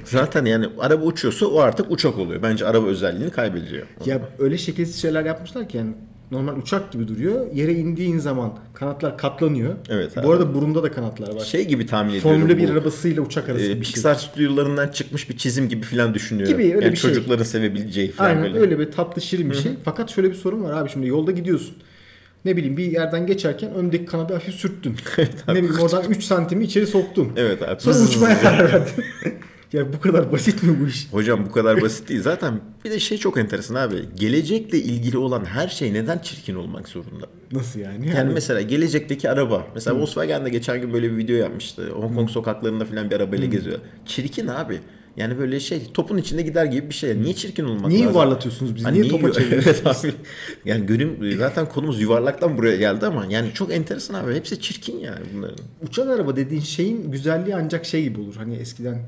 zaten 0.05 0.45
yani 0.45 0.67
araba 0.79 1.05
uçuyorsa 1.05 1.47
o 1.47 1.61
artık 1.61 1.91
uçak 1.91 2.19
oluyor. 2.19 2.43
Bence 2.43 2.67
araba 2.67 2.87
özelliğini 2.87 3.31
kaybediyor. 3.31 3.87
Ya 4.07 4.21
öyle 4.39 4.59
şekilsiz 4.59 5.03
şeyler 5.03 5.25
yapmışlar 5.25 5.69
ki 5.69 5.77
yani 5.77 5.93
normal 6.31 6.57
uçak 6.57 6.93
gibi 6.93 7.09
duruyor. 7.09 7.53
Yere 7.53 7.73
indiğin 7.73 8.19
zaman 8.19 8.59
kanatlar 8.75 9.19
katlanıyor. 9.19 9.75
Evet 9.89 10.19
abi. 10.19 10.27
Bu 10.27 10.33
arada 10.33 10.55
burunda 10.55 10.83
da 10.83 10.93
kanatlar 10.93 11.35
var. 11.35 11.41
Şey 11.41 11.65
gibi 11.69 11.87
tahmin 11.87 12.11
ediyorum. 12.11 12.31
Formula 12.31 12.59
1 12.59 12.69
bu. 12.69 12.73
arabasıyla 12.73 13.23
uçak 13.23 13.49
arası 13.49 13.65
e, 13.65 13.81
bir 13.81 13.85
şey. 13.85 13.95
Pixar 13.95 14.15
stüdyolarından 14.15 14.89
çıkmış 14.89 15.31
bir 15.31 15.37
çizim 15.37 15.69
gibi 15.69 15.83
falan 15.83 16.15
düşünüyorum. 16.15 16.59
Gibi, 16.59 16.75
öyle 16.75 16.85
yani 16.85 16.93
bir 16.93 16.99
şey. 16.99 17.11
çocukların 17.11 17.45
sevebileceği 17.45 18.11
falan 18.11 18.29
Aynen 18.29 18.45
böyle. 18.45 18.59
öyle 18.59 18.79
bir 18.79 18.93
tatlı 18.93 19.23
şirin 19.23 19.51
bir 19.51 19.57
şey. 19.57 19.73
Fakat 19.85 20.11
şöyle 20.11 20.31
bir 20.31 20.35
sorun 20.35 20.65
var 20.65 20.73
abi 20.73 20.91
şimdi 20.91 21.07
yolda 21.07 21.31
gidiyorsun. 21.31 21.77
Ne 22.45 22.57
bileyim 22.57 22.77
bir 22.77 22.93
yerden 22.93 23.27
geçerken 23.27 23.75
öndeki 23.75 24.07
kanadı 24.07 24.33
hafif 24.33 24.55
sürttün. 24.55 24.97
ne 25.49 25.55
bileyim 25.55 25.79
oradan 25.81 26.05
3 26.11 26.25
santimi 26.25 26.65
içeri 26.65 26.87
soktun. 26.87 27.33
Evet 27.37 27.63
abi. 27.63 27.81
Sonra 27.81 27.99
uçmaya 27.99 28.41
karar 28.41 28.73
verdin. 28.73 29.05
ya 29.73 29.93
bu 29.93 30.01
kadar 30.01 30.33
basit 30.33 30.63
mi 30.63 30.77
bu 30.81 30.87
iş? 30.89 31.09
Hocam 31.13 31.47
bu 31.47 31.53
kadar 31.53 31.83
basit 31.83 32.09
değil. 32.09 32.23
Zaten 32.23 32.61
bir 32.85 32.91
de 32.91 33.01
şey 33.01 33.19
çok 33.19 33.39
enteresan 33.39 33.75
abi. 33.75 33.97
Gelecekle 34.17 34.79
ilgili 34.79 35.19
olan 35.19 35.45
her 35.45 35.69
şey 35.69 35.93
neden 35.95 36.19
çirkin 36.19 36.55
olmak 36.55 36.89
zorunda? 36.89 37.27
Nasıl 37.53 37.81
yani? 37.81 38.09
Yani 38.09 38.33
mesela 38.35 38.61
gelecekteki 38.61 39.31
araba. 39.31 39.67
Mesela 39.75 39.99
Volkswagen 40.01 40.45
de 40.45 40.51
geçen 40.51 40.81
gün 40.81 40.93
böyle 40.93 41.13
bir 41.13 41.17
video 41.17 41.37
yapmıştı. 41.37 41.89
Hong 41.91 42.15
Kong 42.15 42.31
sokaklarında 42.31 42.85
falan 42.85 43.11
bir 43.11 43.17
arabayla 43.17 43.47
geziyor. 43.47 43.79
Çirkin 44.07 44.47
abi. 44.47 44.79
Yani 45.17 45.39
böyle 45.39 45.61
şey 45.61 45.83
topun 45.95 46.17
içinde 46.19 46.43
gider 46.43 46.65
gibi 46.65 46.89
bir 46.89 46.95
şey. 46.95 47.23
Niye 47.23 47.35
çirkin 47.35 47.65
olmak 47.65 47.87
Niye 47.89 48.01
lazım? 48.01 48.13
yuvarlatıyorsunuz 48.15 48.75
bizi? 48.75 48.85
Hani 48.85 49.01
niye 49.03 49.11
topa 49.11 49.27
yu- 49.29 49.35
çeviriyorsunuz? 49.39 50.01
Evet. 50.05 50.15
Yani 50.65 50.87
görün 50.87 51.37
zaten 51.39 51.69
konumuz 51.69 52.01
yuvarlaktan 52.01 52.59
buraya 52.59 52.77
geldi 52.77 53.07
ama 53.07 53.27
yani 53.31 53.51
çok 53.55 53.73
enteresan 53.73 54.15
abi. 54.15 54.35
Hepsi 54.35 54.61
çirkin 54.61 54.99
yani 54.99 55.21
bunların. 55.37 55.59
Uçan 55.89 56.09
araba 56.09 56.37
dediğin 56.37 56.61
şeyin 56.63 57.11
güzelliği 57.11 57.57
ancak 57.57 57.85
şey 57.87 58.03
gibi 58.03 58.21
olur. 58.21 58.35
Hani 58.37 58.57
eskiden 58.57 59.03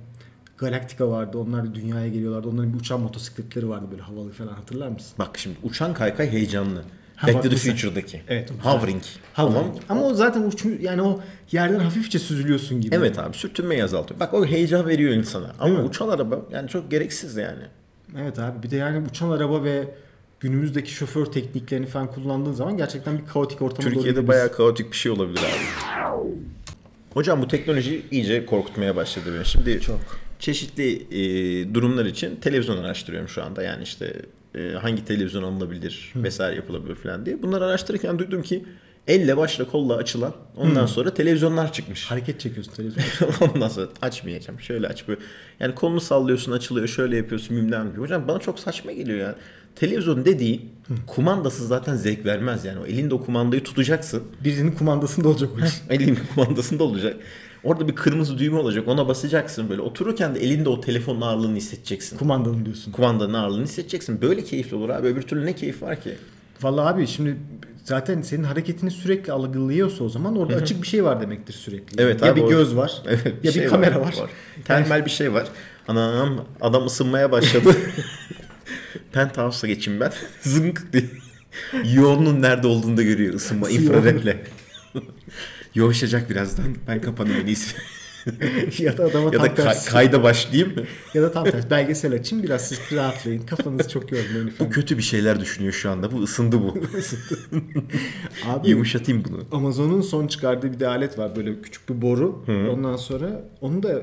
Galactica 0.58 1.08
vardı. 1.08 1.38
Onlar 1.38 1.74
dünyaya 1.74 2.08
geliyorlardı. 2.08 2.48
Onların 2.48 2.72
bir 2.74 2.78
uçan 2.80 3.00
motosikletleri 3.00 3.68
vardı 3.68 3.86
böyle 3.90 4.02
havalı 4.02 4.30
falan 4.32 4.52
hatırlar 4.52 4.88
mısın? 4.88 5.12
Bak 5.18 5.38
şimdi 5.38 5.56
uçan 5.62 5.94
kaykay 5.94 6.30
heyecanlı. 6.32 6.82
Ha, 7.16 7.26
Back 7.28 7.42
to 7.42 7.50
the. 7.50 7.56
Future'daki. 7.56 8.22
Evet. 8.28 8.50
Hovering. 8.62 9.02
Hava. 9.32 9.52
Tamam. 9.52 9.74
Ama 9.88 10.02
o 10.02 10.14
zaten 10.14 10.42
uçmuş 10.42 10.74
yani 10.80 11.02
o 11.02 11.20
yerden 11.52 11.78
hafifçe 11.78 12.18
süzülüyorsun 12.18 12.80
gibi. 12.80 12.94
Evet 12.94 13.18
abi 13.18 13.36
sürtünmeyi 13.36 13.84
azaltıyor. 13.84 14.20
Bak 14.20 14.34
o 14.34 14.46
heyecan 14.46 14.88
veriyor 14.88 15.12
insana. 15.12 15.52
Ama 15.60 15.82
uçan 15.82 16.08
araba 16.08 16.40
yani 16.52 16.68
çok 16.68 16.90
gereksiz 16.90 17.36
yani. 17.36 17.62
Evet 18.18 18.38
abi 18.38 18.62
bir 18.62 18.70
de 18.70 18.76
yani 18.76 19.06
uçan 19.10 19.30
araba 19.30 19.64
ve 19.64 19.94
günümüzdeki 20.40 20.90
şoför 20.90 21.26
tekniklerini 21.26 21.86
falan 21.86 22.06
kullandığın 22.12 22.52
zaman 22.52 22.76
gerçekten 22.76 23.18
bir 23.18 23.26
kaotik 23.26 23.62
ortama 23.62 23.82
doğru 23.82 23.94
Türkiye'de 23.94 24.08
gidiyoruz. 24.08 24.28
bayağı 24.28 24.52
kaotik 24.52 24.92
bir 24.92 24.96
şey 24.96 25.12
olabilir 25.12 25.40
abi. 25.40 26.18
Hocam 27.14 27.42
bu 27.42 27.48
teknoloji 27.48 28.02
iyice 28.10 28.46
korkutmaya 28.46 28.96
başladı 28.96 29.24
beni. 29.36 29.44
Şimdi 29.46 29.80
Çok. 29.80 30.00
Çeşitli 30.38 31.06
e, 31.10 31.74
durumlar 31.74 32.04
için 32.06 32.36
televizyon 32.36 32.76
araştırıyorum 32.76 33.28
şu 33.28 33.44
anda. 33.44 33.62
Yani 33.62 33.82
işte 33.82 34.22
e, 34.54 34.72
hangi 34.72 35.04
televizyon 35.04 35.42
alınabilir 35.42 36.12
vesaire 36.16 36.56
yapılabilir 36.56 36.94
falan 36.94 37.26
diye. 37.26 37.42
Bunları 37.42 37.64
araştırırken 37.64 38.18
duydum 38.18 38.42
ki 38.42 38.64
elle 39.08 39.36
başla 39.36 39.66
kolla 39.66 39.96
açılan 39.96 40.34
ondan 40.56 40.86
sonra 40.86 41.14
televizyonlar 41.14 41.72
çıkmış. 41.72 42.04
Hareket 42.10 42.40
çekiyorsun 42.40 42.72
televizyon. 42.72 43.04
Ondan 43.54 43.68
sonra 43.68 43.88
açmayacağım. 44.02 44.60
Şöyle 44.60 44.88
aç 44.88 45.08
böyle. 45.08 45.20
Yani 45.60 45.74
kolunu 45.74 46.00
sallıyorsun 46.00 46.52
açılıyor. 46.52 46.88
Şöyle 46.88 47.16
yapıyorsun 47.16 47.56
bilmem 47.56 47.92
ne. 47.94 47.98
Hocam 47.98 48.28
bana 48.28 48.38
çok 48.38 48.58
saçma 48.58 48.92
geliyor 48.92 49.18
ya. 49.18 49.34
Televizyon 49.76 50.24
dediği 50.24 50.62
kumandası 51.06 51.66
zaten 51.66 51.96
zevk 51.96 52.24
vermez 52.24 52.64
yani. 52.64 52.78
O 52.78 52.86
elinde 52.86 53.14
o 53.14 53.24
kumandayı 53.24 53.64
tutacaksın. 53.64 54.22
Birinin 54.44 54.72
kumandasında 54.72 55.28
olacak 55.28 55.50
o 55.56 55.64
iş. 55.64 55.72
Elin 55.90 56.18
kumandasında 56.34 56.84
olacak. 56.84 57.16
Orada 57.68 57.88
bir 57.88 57.94
kırmızı 57.94 58.38
düğme 58.38 58.58
olacak. 58.58 58.88
Ona 58.88 59.08
basacaksın 59.08 59.68
böyle. 59.68 59.80
Otururken 59.80 60.34
de 60.34 60.40
elinde 60.40 60.68
o 60.68 60.80
telefonun 60.80 61.20
ağırlığını 61.20 61.56
hissedeceksin. 61.56 62.16
Kumandanın 62.18 62.64
diyorsun. 62.64 62.92
Kumandanın 62.92 63.34
ağırlığını 63.34 63.64
hissedeceksin. 63.64 64.22
Böyle 64.22 64.44
keyifli 64.44 64.76
olur 64.76 64.88
abi. 64.88 65.06
Öbür 65.06 65.22
türlü 65.22 65.46
ne 65.46 65.54
keyif 65.54 65.82
var 65.82 66.00
ki? 66.00 66.14
Vallahi 66.62 66.94
abi 66.94 67.06
şimdi 67.06 67.36
zaten 67.84 68.22
senin 68.22 68.44
hareketini 68.44 68.90
sürekli 68.90 69.32
algılıyorsa 69.32 70.04
o 70.04 70.08
zaman 70.08 70.36
orada 70.36 70.56
açık 70.56 70.82
bir 70.82 70.86
şey 70.86 71.04
var 71.04 71.20
demektir 71.20 71.52
sürekli. 71.52 72.02
Evet 72.02 72.22
ya 72.22 72.32
abi, 72.32 72.42
bir 72.42 72.48
göz 72.48 72.76
var. 72.76 73.02
Evet, 73.06 73.26
ya 73.26 73.42
bir 73.42 73.52
şey 73.52 73.66
kamera 73.66 74.00
var. 74.00 74.14
Termal 74.64 75.04
bir 75.04 75.10
şey 75.10 75.32
var. 75.32 75.48
Anam 75.88 76.44
adam 76.60 76.86
ısınmaya 76.86 77.32
başladı. 77.32 77.76
Penthouse'a 79.12 79.68
geçeyim 79.68 80.00
ben. 80.00 80.12
Zınk 80.40 80.92
diye. 80.92 81.04
Yoğunluğun 81.94 82.42
nerede 82.42 82.66
olduğunu 82.66 82.96
da 82.96 83.02
görüyor 83.02 83.34
ısınma 83.34 83.70
infraredle. 83.70 84.44
Yoğuşacak 85.78 86.30
birazdan. 86.30 86.66
Ben 86.88 87.00
kapanayım 87.00 87.40
en 87.40 87.46
iyisi. 87.46 87.76
ya 88.78 88.98
da 88.98 89.04
adama 89.04 89.24
ya 89.32 89.38
tam 89.38 89.48
da 89.48 89.54
tersi. 89.54 89.90
kayda 89.90 90.22
başlayayım 90.22 90.74
mı? 90.74 90.82
ya 91.14 91.22
da 91.22 91.32
tam 91.32 91.44
tersi. 91.44 91.70
Belgesel 91.70 92.12
açın 92.14 92.42
biraz 92.42 92.68
siz 92.68 92.80
rahatlayın. 92.92 93.42
Kafanızı 93.42 93.88
çok 93.88 94.12
yormayın. 94.12 94.46
Bu 94.46 94.50
efendim. 94.50 94.72
kötü 94.72 94.98
bir 94.98 95.02
şeyler 95.02 95.40
düşünüyor 95.40 95.72
şu 95.72 95.90
anda. 95.90 96.12
Bu 96.12 96.22
ısındı 96.22 96.60
bu. 96.60 96.74
Abi 98.46 98.70
Yumuşatayım 98.70 99.24
bunu. 99.28 99.44
Amazon'un 99.52 100.00
son 100.00 100.26
çıkardığı 100.26 100.72
bir 100.72 100.80
de 100.80 100.88
alet 100.88 101.18
var 101.18 101.36
böyle 101.36 101.62
küçük 101.62 101.88
bir 101.88 102.02
boru. 102.02 102.44
Ondan 102.72 102.96
sonra 102.96 103.44
onu 103.60 103.82
da 103.82 104.02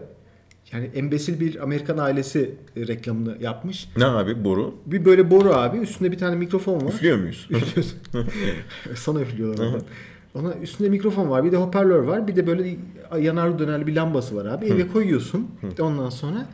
yani 0.71 0.85
embesil 0.95 1.39
bir 1.39 1.63
Amerikan 1.63 1.97
ailesi 1.97 2.55
reklamını 2.77 3.37
yapmış. 3.41 3.89
Ne 3.97 4.05
abi 4.05 4.43
boru? 4.43 4.75
Bir 4.85 5.05
böyle 5.05 5.31
boru 5.31 5.53
abi 5.53 5.77
üstünde 5.77 6.11
bir 6.11 6.17
tane 6.17 6.35
mikrofon 6.35 6.85
var. 6.85 6.89
Üflüyor 6.93 7.17
muyuz? 7.17 7.47
Üflüyorsun. 7.49 7.99
Sana 8.95 9.21
üflüyorlar. 9.21 9.81
Ona 10.35 10.53
üstünde 10.53 10.89
mikrofon 10.89 11.29
var, 11.29 11.43
bir 11.43 11.51
de 11.51 11.57
hoparlör 11.57 11.99
var, 11.99 12.27
bir 12.27 12.35
de 12.35 12.47
böyle 12.47 12.75
yanarlı 13.21 13.59
dönerli 13.59 13.87
bir 13.87 13.95
lambası 13.95 14.35
var 14.35 14.45
abi. 14.45 14.65
Eve 14.65 14.87
koyuyorsun. 14.87 15.47
Ondan 15.79 16.09
sonra 16.09 16.45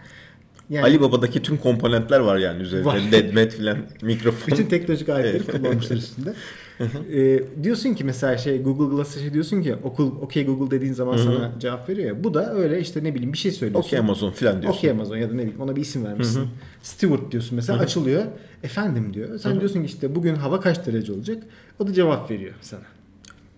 yani 0.70 0.84
Ali 0.86 1.02
Baba'daki 1.02 1.42
tüm 1.42 1.58
komponentler 1.58 2.20
var 2.20 2.38
yani 2.38 2.62
üzerinde. 2.62 2.88
Var. 2.88 3.34
Med 3.34 3.52
filan, 3.52 3.78
mikrofon. 4.02 4.52
bütün 4.52 4.66
teknolojik 4.66 5.10
aletleri 5.10 5.44
kullanmışlar 5.44 5.96
üstünde. 5.96 6.34
Ee, 7.14 7.44
diyorsun 7.64 7.94
ki 7.94 8.04
mesela 8.04 8.38
şey 8.38 8.62
Google 8.62 8.96
Glass'a 8.96 9.20
şey 9.20 9.34
diyorsun 9.34 9.62
ki 9.62 9.76
okul 9.84 10.22
okey 10.22 10.46
Google 10.46 10.72
dediğin 10.78 10.94
zaman 10.94 11.18
sana 11.18 11.52
cevap 11.60 11.90
veriyor 11.90 12.08
ya. 12.08 12.24
Bu 12.24 12.34
da 12.34 12.54
öyle 12.54 12.80
işte 12.80 13.04
ne 13.04 13.16
bileyim 13.16 13.34
bir 13.34 13.38
şey 13.38 13.52
söylüyorsun. 13.52 13.88
Okey 13.88 14.00
Amazon 14.00 14.32
filan 14.32 14.62
diyorsun. 14.62 14.78
Okey 14.80 14.92
Amazon 14.92 15.18
ya 15.18 15.30
da 15.30 15.34
ne 15.34 15.42
bileyim 15.42 15.62
ona 15.62 15.76
bir 15.76 15.82
isim 15.82 16.06
vermişsin. 16.06 16.48
Stewart 16.82 17.32
diyorsun 17.32 17.56
mesela 17.56 17.80
açılıyor. 17.80 18.24
Efendim 18.64 19.14
diyor. 19.14 19.40
Sen 19.40 19.60
diyorsun 19.60 19.80
ki 19.80 19.86
işte 19.86 20.16
bugün 20.16 20.36
hava 20.36 20.60
kaç 20.60 20.86
derece 20.86 21.14
olacak? 21.14 21.44
O 21.80 21.88
da 21.88 21.94
cevap 21.94 22.32
veriyor 22.32 22.54
sana. 22.62 22.82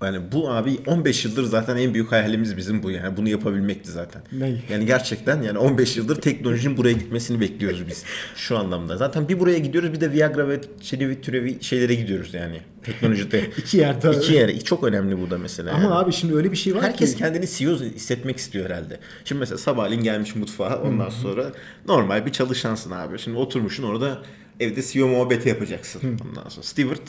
Yani 0.05 0.31
bu 0.31 0.51
abi 0.51 0.79
15 0.87 1.25
yıldır 1.25 1.43
zaten 1.43 1.77
en 1.77 1.93
büyük 1.93 2.11
hayalimiz 2.11 2.57
bizim 2.57 2.83
bu 2.83 2.91
yani 2.91 3.17
bunu 3.17 3.29
yapabilmekti 3.29 3.91
zaten. 3.91 4.21
Ne? 4.31 4.55
Yani 4.69 4.85
gerçekten 4.85 5.41
yani 5.41 5.57
15 5.57 5.97
yıldır 5.97 6.21
teknolojinin 6.21 6.77
buraya 6.77 6.93
gitmesini 6.93 7.41
bekliyoruz 7.41 7.87
biz 7.87 8.03
şu 8.35 8.57
anlamda. 8.57 8.97
Zaten 8.97 9.29
bir 9.29 9.39
buraya 9.39 9.59
gidiyoruz 9.59 9.93
bir 9.93 10.01
de 10.01 10.11
Viagra 10.11 10.49
ve 10.49 10.59
çenevi 10.81 11.21
türevi 11.21 11.63
şeylere 11.63 11.95
gidiyoruz 11.95 12.33
yani 12.33 12.61
teknolojide. 12.83 13.43
İki 13.57 13.77
yerde. 13.77 14.11
İki 14.17 14.33
yere 14.33 14.59
çok 14.59 14.83
önemli 14.83 15.19
burada 15.19 15.37
mesela. 15.37 15.71
Ama 15.71 15.83
yani. 15.83 15.93
abi 15.93 16.13
şimdi 16.13 16.35
öyle 16.35 16.51
bir 16.51 16.57
şey 16.57 16.75
var 16.75 16.83
Herkes 16.83 17.11
ki. 17.11 17.17
kendini 17.17 17.47
CEO 17.47 17.79
hissetmek 17.79 18.37
istiyor 18.37 18.65
herhalde. 18.65 18.99
Şimdi 19.25 19.39
mesela 19.39 19.57
sabahleyin 19.57 20.03
gelmiş 20.03 20.35
mutfağa 20.35 20.81
ondan 20.81 21.09
sonra 21.09 21.51
normal 21.87 22.25
bir 22.25 22.31
çalışansın 22.31 22.91
abi. 22.91 23.19
Şimdi 23.19 23.37
oturmuşsun 23.37 23.83
orada 23.83 24.23
Evde 24.59 24.81
CEO 24.81 25.07
muhabbeti 25.07 25.49
yapacaksın. 25.49 26.19
Ondan 26.29 26.49
sonra 26.49 26.63
Stewart. 26.63 27.01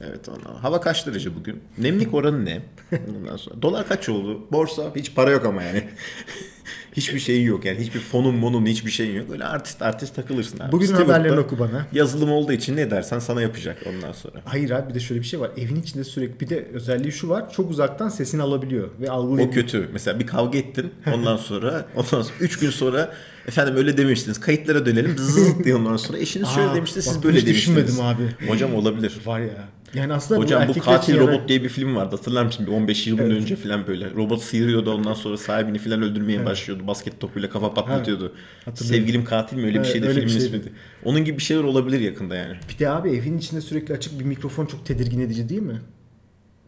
Evet 0.00 0.28
ondan. 0.28 0.54
Hava 0.54 0.80
kaç 0.80 1.06
derece 1.06 1.34
bugün? 1.36 1.62
Nemlik 1.78 2.14
oranı 2.14 2.44
ne? 2.44 2.62
Ondan 3.18 3.36
sonra 3.36 3.62
dolar 3.62 3.88
kaç 3.88 4.08
oldu? 4.08 4.46
Borsa 4.52 4.92
hiç 4.96 5.14
para 5.14 5.30
yok 5.30 5.46
ama 5.46 5.62
yani. 5.62 5.84
hiçbir 6.92 7.18
şeyin 7.18 7.46
yok 7.46 7.64
yani. 7.64 7.78
Hiçbir 7.78 8.00
fonun 8.00 8.34
monun 8.34 8.66
hiçbir 8.66 8.90
şeyin 8.90 9.16
yok. 9.16 9.30
Öyle 9.30 9.44
artist 9.44 9.82
artist 9.82 10.14
takılırsın 10.16 10.58
abi. 10.60 10.72
Bugün 10.72 10.86
Stewart 10.86 11.08
da 11.08 11.12
haberlerini 11.14 11.40
oku 11.40 11.58
bana. 11.58 11.86
Yazılım 11.92 12.32
olduğu 12.32 12.52
için 12.52 12.76
ne 12.76 12.90
dersen 12.90 13.18
sana 13.18 13.42
yapacak 13.42 13.76
ondan 13.88 14.12
sonra. 14.12 14.34
Hayır 14.44 14.70
abi 14.70 14.88
bir 14.88 14.94
de 14.94 15.00
şöyle 15.00 15.20
bir 15.20 15.26
şey 15.26 15.40
var. 15.40 15.50
Evin 15.56 15.76
içinde 15.76 16.04
sürekli 16.04 16.40
bir 16.40 16.48
de 16.48 16.66
özelliği 16.72 17.12
şu 17.12 17.28
var. 17.28 17.52
Çok 17.52 17.70
uzaktan 17.70 18.08
sesini 18.08 18.42
alabiliyor 18.42 18.88
ve 19.00 19.10
O 19.10 19.12
algılayabiliyor. 19.12 19.64
kötü. 19.66 19.88
Mesela 19.92 20.18
bir 20.18 20.26
kavga 20.26 20.58
ettin. 20.58 20.90
Ondan 21.14 21.36
sonra 21.36 21.86
ondan 21.96 22.04
sonra 22.22 22.24
3 22.40 22.58
gün 22.58 22.70
sonra 22.70 23.14
efendim 23.48 23.76
öyle 23.76 23.96
demiştiniz. 23.96 24.40
Kayıtlara 24.40 24.86
dönelim. 24.86 25.18
Zzzz 25.18 25.64
diye 25.64 25.74
ondan 25.76 25.96
sonra 25.96 26.18
eşiniz 26.18 26.48
şöyle 26.48 26.68
Aa, 26.68 26.74
demişti. 26.74 27.02
Siz 27.02 27.16
bak 27.16 27.24
böyle 27.24 27.38
hiç 27.38 27.46
demiştiniz. 27.46 27.86
düşünmedim 27.88 28.04
abi. 28.04 28.48
Hocam 28.50 28.74
olabilir. 28.74 29.12
Var 29.26 29.40
ya. 29.40 29.68
Yani 29.94 30.12
aslında 30.12 30.40
Hocam 30.40 30.58
bu 30.60 30.62
erkekler 30.62 30.84
katil 30.84 31.14
yarar- 31.14 31.26
robot 31.28 31.48
diye 31.48 31.62
bir 31.64 31.68
film 31.68 31.96
vardı. 31.96 32.16
Hatırlar 32.16 32.44
mısın? 32.46 32.66
Bir 32.66 32.72
15-20 32.72 33.08
yıl 33.08 33.18
önce 33.36 33.56
falan 33.56 33.86
böyle. 33.86 34.10
Robot 34.10 34.42
sıyırıyordu 34.42 34.94
ondan 34.94 35.14
sonra 35.14 35.36
sahibini 35.36 35.78
falan 35.78 36.02
öldürmeye 36.02 36.46
başlıyordu. 36.46 36.86
Basket 36.86 37.20
topuyla 37.20 37.50
kafa 37.50 37.74
patlatıyordu. 37.74 38.34
Hatırlıyorum. 38.64 39.00
Sevgilim 39.00 39.24
katil 39.24 39.56
mi 39.56 39.62
öyle 39.64 39.74
bir 39.74 39.78
Evet, 39.78 39.92
şeydi 39.92 40.06
öyle 40.06 40.22
bir 40.22 40.28
filmin 40.28 40.40
şeydi. 40.40 40.56
ismiydi. 40.56 40.72
Onun 41.04 41.24
gibi 41.24 41.38
bir 41.38 41.42
şeyler 41.42 41.62
olabilir 41.64 42.00
yakında 42.00 42.34
yani. 42.36 42.56
Bir 42.74 42.78
de 42.78 42.88
abi 42.90 43.10
evin 43.10 43.38
içinde 43.38 43.60
sürekli 43.60 43.94
açık 43.94 44.20
bir 44.20 44.24
mikrofon 44.24 44.66
çok 44.66 44.86
tedirgin 44.86 45.20
edici 45.20 45.48
değil 45.48 45.62
mi? 45.62 45.80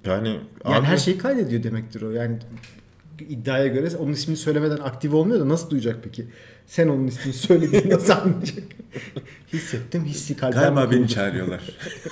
Yani, 0.06 0.28
Yani 0.28 0.40
abi- 0.76 0.86
her 0.86 0.96
şeyi 0.96 1.18
kaydediyor 1.18 1.62
demektir 1.62 2.02
o. 2.02 2.10
Yani 2.10 2.38
iddiaya 3.20 3.66
göre 3.66 3.96
onun 3.96 4.12
ismini 4.12 4.36
söylemeden 4.36 4.76
aktif 4.76 5.14
olmuyor 5.14 5.40
da 5.40 5.48
nasıl 5.48 5.70
duyacak 5.70 5.98
peki? 6.04 6.26
Sen 6.66 6.88
onun 6.88 7.06
ismini 7.06 7.34
söylediğini 7.34 7.90
nasıl 7.90 8.12
anlayacak? 8.12 8.64
Hissettim 9.52 10.04
hissi 10.04 10.36
kalbim 10.36 10.60
Galiba 10.60 10.90
beni 10.90 11.08
çağırıyorlar. 11.08 11.60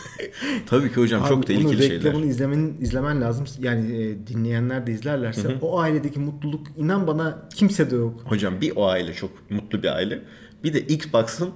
Tabii 0.67 0.89
ki 0.89 0.97
hocam 0.97 1.23
Abi 1.23 1.29
çok 1.29 1.47
tehlikeli 1.47 1.83
şeyler. 1.83 1.97
reklamını 1.97 2.27
izlemen, 2.27 2.73
izlemen 2.81 3.21
lazım. 3.21 3.47
Yani 3.61 3.97
e, 3.97 4.27
dinleyenler 4.27 4.87
de 4.87 4.93
izlerlerse 4.93 5.59
o 5.61 5.81
ailedeki 5.81 6.21
mutluluk 6.21 6.67
inan 6.77 7.07
bana 7.07 7.49
kimse 7.55 7.91
de 7.91 7.97
yok. 7.97 8.23
Hocam 8.25 8.61
bir 8.61 8.73
o 8.77 8.87
aile 8.87 9.15
çok 9.15 9.51
mutlu 9.51 9.83
bir 9.83 9.97
aile. 9.97 10.23
Bir 10.65 10.73
de 10.73 10.81
Xbox'ın 10.81 11.51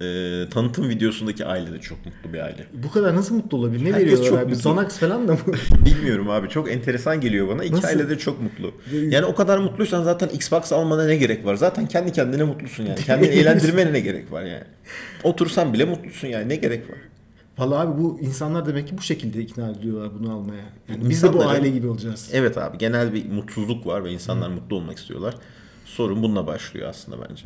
e, 0.00 0.48
tanıtım 0.50 0.88
videosundaki 0.88 1.44
aile 1.44 1.72
de 1.72 1.80
çok 1.80 2.06
mutlu 2.06 2.32
bir 2.32 2.38
aile. 2.38 2.66
Bu 2.72 2.90
kadar 2.90 3.16
nasıl 3.16 3.34
mutlu 3.34 3.58
olabilir? 3.58 3.84
Ne 3.84 3.92
Herkes 3.92 4.06
veriyorlar 4.06 4.28
çok 4.28 4.38
abi? 4.38 4.54
mutlu. 4.54 4.70
Xanax 4.70 4.98
falan 4.98 5.28
da 5.28 5.32
mı? 5.32 5.38
Bilmiyorum 5.86 6.30
abi 6.30 6.48
çok 6.48 6.70
enteresan 6.72 7.20
geliyor 7.20 7.48
bana. 7.48 7.64
İki 7.64 7.74
Nasıl? 7.74 7.88
aile 7.88 8.08
de 8.08 8.18
çok 8.18 8.42
mutlu. 8.42 8.72
Yani 9.10 9.24
o 9.26 9.34
kadar 9.34 9.58
mutluysan 9.58 10.02
zaten 10.02 10.28
Xbox 10.28 10.72
almana 10.72 11.06
ne 11.06 11.16
gerek 11.16 11.44
var? 11.44 11.54
Zaten 11.54 11.86
kendi 11.86 12.12
kendine 12.12 12.42
mutlusun 12.42 12.86
yani. 12.86 13.00
Kendini 13.00 13.28
eğlendirmene 13.28 13.92
ne 13.92 14.00
gerek 14.00 14.32
var 14.32 14.42
yani? 14.44 14.64
Otursan 15.22 15.72
bile 15.72 15.84
mutlusun 15.84 16.28
yani 16.28 16.48
ne 16.48 16.56
gerek 16.56 16.90
var? 16.90 16.98
Vallahi 17.58 17.86
abi 17.88 18.02
bu 18.02 18.18
insanlar 18.20 18.66
demek 18.66 18.88
ki 18.88 18.98
bu 18.98 19.02
şekilde 19.02 19.40
ikna 19.40 19.70
ediyorlar 19.70 20.10
bunu 20.18 20.32
almaya. 20.32 20.64
Yani 20.88 21.10
biz 21.10 21.22
de 21.22 21.32
bu 21.32 21.44
aile 21.44 21.68
gibi 21.70 21.86
olacağız. 21.88 22.30
Evet 22.32 22.58
abi 22.58 22.78
genel 22.78 23.14
bir 23.14 23.28
mutsuzluk 23.30 23.86
var 23.86 24.04
ve 24.04 24.12
insanlar 24.12 24.48
mutlu 24.48 24.76
olmak 24.76 24.98
istiyorlar. 24.98 25.34
Sorun 25.84 26.22
bununla 26.22 26.46
başlıyor 26.46 26.88
aslında 26.88 27.28
bence. 27.30 27.44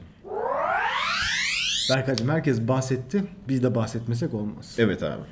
Berkacığım 1.97 2.29
herkes 2.29 2.61
bahsetti. 2.61 3.25
Biz 3.49 3.63
de 3.63 3.75
bahsetmesek 3.75 4.35
olmaz. 4.35 4.75
Evet 4.79 5.03
abi. 5.03 5.23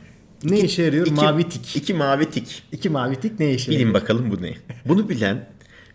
Ne 0.45 0.61
işe 0.61 0.83
yarıyor? 0.83 1.07
İki- 1.07 1.15
mavi 1.15 1.49
tik. 1.49 1.77
İki 1.77 1.95
mavi 1.95 2.31
tik. 2.31 2.63
İki 2.73 2.91
mavi 2.91 3.17
tik 3.17 3.41
ne 3.41 3.55
işe 3.55 3.71
Bilin 3.71 3.81
yarıyor? 3.81 3.95
bakalım 3.95 4.31
bu 4.31 4.43
ne? 4.43 4.55
Bunu 4.89 5.09
bilen 5.09 5.49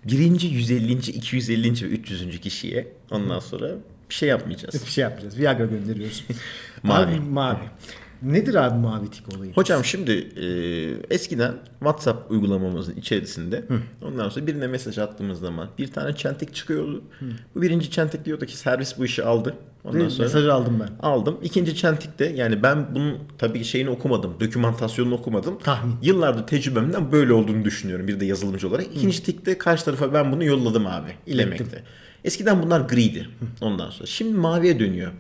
birinci, 0.06 0.48
150. 0.48 0.92
250. 0.92 1.68
ve 1.72 1.86
300. 1.88 2.40
kişiye 2.42 2.88
ondan 3.12 3.40
sonra 3.40 3.72
bir 4.10 4.14
şey 4.16 4.30
yapmayacağız. 4.30 4.86
Bir 4.86 4.92
şey 4.92 5.02
yapacağız. 5.02 5.40
Viagra 5.40 5.66
gönderiyoruz. 5.66 6.24
Mavi. 6.84 7.16
Abi, 7.16 7.20
mavi. 7.20 7.64
Nedir 8.22 8.56
abi 8.56 8.80
mavi 8.80 9.10
tik 9.12 9.36
olayı? 9.38 9.54
Hocam 9.54 9.86
şimdi 9.86 10.12
e, 10.12 10.46
eskiden 11.16 11.54
WhatsApp 11.80 12.32
uygulamamızın 12.32 12.96
içerisinde 12.96 13.64
ondan 14.02 14.30
sonra 14.30 14.48
birine 14.48 14.68
mesaj 14.68 14.98
attığımız 14.98 15.40
zaman 15.40 15.70
bir 15.78 15.88
tane 15.88 16.16
çentik 16.16 16.56
çıkıyordu. 16.56 17.04
Bu 17.56 17.62
birinci 17.62 17.92
çentik 17.92 18.26
diyordu 18.26 18.46
ki 18.46 18.58
servis 18.58 18.98
bu 18.98 19.06
işi 19.06 19.24
aldı. 19.24 19.56
Ondan 19.86 20.00
Değil 20.00 20.10
sonra 20.10 20.24
Mesajı 20.28 20.54
aldım 20.54 20.80
ben. 20.80 21.08
aldım. 21.08 21.38
İkinci 21.44 21.76
çentikte 21.76 22.26
yani 22.26 22.64
ben 22.64 22.96
bunun 22.96 23.18
tabii 23.38 23.64
şeyini 23.64 23.90
okumadım. 23.90 24.34
Dokümantasyonunu 24.40 25.16
okumadım. 25.16 25.58
Tahmin. 25.64 25.96
Yıllardır 26.02 26.48
tecrübemden 26.48 27.12
böyle 27.12 27.34
olduğunu 27.34 27.66
düşünüyorum 27.66 28.08
bir 28.08 28.20
de 28.20 28.26
yazılımcı 28.26 28.68
olarak. 28.70 28.86
İkinci 28.96 29.24
tikte 29.24 29.58
karşı 29.58 29.86
tarafa 29.86 30.14
ben 30.14 30.32
bunu 30.32 30.44
yolladım 30.44 30.88
abi. 30.88 31.12
İlemekte. 31.28 31.84
Eskiden 32.24 32.64
bunlar 32.64 32.82
griydi. 32.82 33.30
Ondan 33.62 33.90
sonra. 33.90 34.06
Şimdi 34.08 34.38
maviye 34.38 34.80
dönüyor. 34.80 35.12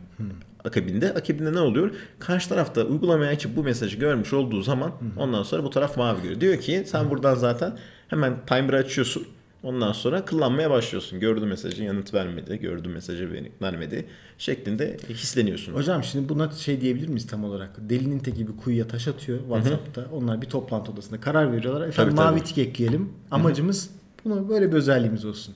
Akabinde. 0.63 1.13
Akabinde 1.13 1.53
ne 1.53 1.59
oluyor? 1.59 1.91
Karşı 2.19 2.49
tarafta 2.49 2.81
uygulamaya 2.83 3.31
açıp 3.31 3.55
bu 3.55 3.63
mesajı 3.63 3.97
görmüş 3.97 4.33
olduğu 4.33 4.61
zaman 4.61 4.91
ondan 5.17 5.43
sonra 5.43 5.63
bu 5.63 5.69
taraf 5.69 5.97
mavi 5.97 6.21
görüyor. 6.21 6.41
Diyor 6.41 6.57
ki 6.57 6.83
sen 6.87 7.09
buradan 7.09 7.35
zaten 7.35 7.77
hemen 8.07 8.33
timer'ı 8.47 8.77
açıyorsun. 8.77 9.27
Ondan 9.65 9.91
sonra 9.91 10.25
kullanmaya 10.25 10.69
başlıyorsun. 10.69 11.19
Gördü 11.19 11.45
mesajı 11.45 11.83
yanıt 11.83 12.13
vermedi. 12.13 12.59
Gördü 12.59 12.89
mesajı 12.89 13.33
beni 13.33 13.51
vermedi. 13.61 14.05
Şeklinde 14.37 14.97
hisleniyorsun. 15.09 15.73
Hocam 15.73 16.03
şimdi 16.03 16.29
buna 16.29 16.51
şey 16.51 16.81
diyebilir 16.81 17.07
miyiz 17.07 17.27
tam 17.27 17.43
olarak? 17.43 17.69
Delinin 17.79 18.19
teki 18.19 18.47
bir 18.47 18.57
kuyuya 18.57 18.87
taş 18.87 19.07
atıyor 19.07 19.39
WhatsApp'ta. 19.39 20.05
Onlar 20.11 20.41
bir 20.41 20.47
toplantı 20.47 20.91
odasında 20.91 21.21
karar 21.21 21.51
veriyorlar. 21.51 21.87
Efendim 21.87 22.15
Tabii, 22.15 22.25
mavi 22.25 22.39
tabii. 22.39 22.47
tik 22.47 22.57
ekleyelim. 22.57 23.09
Amacımız 23.31 23.89
bunu 24.25 24.49
böyle 24.49 24.71
bir 24.71 24.77
özelliğimiz 24.77 25.25
olsun. 25.25 25.55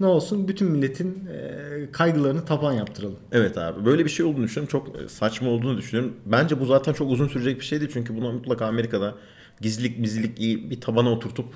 Ne 0.00 0.06
olsun? 0.06 0.48
Bütün 0.48 0.70
milletin 0.70 1.28
e, 1.32 1.92
kaygılarını 1.92 2.44
taban 2.44 2.72
yaptıralım. 2.72 3.18
Evet 3.32 3.58
abi 3.58 3.84
böyle 3.84 4.04
bir 4.04 4.10
şey 4.10 4.26
olduğunu 4.26 4.44
düşünüyorum. 4.44 4.70
Çok 4.70 5.00
e, 5.00 5.08
saçma 5.08 5.50
olduğunu 5.50 5.78
düşünüyorum. 5.78 6.14
Bence 6.26 6.60
bu 6.60 6.64
zaten 6.66 6.92
çok 6.92 7.10
uzun 7.10 7.28
sürecek 7.28 7.60
bir 7.60 7.64
şeydi. 7.64 7.88
Çünkü 7.92 8.16
buna 8.16 8.32
mutlaka 8.32 8.66
Amerika'da 8.66 9.14
gizlilik 9.60 10.02
bizlilik 10.02 10.40
iyi 10.40 10.70
bir 10.70 10.80
tabana 10.80 11.10
oturtup 11.10 11.46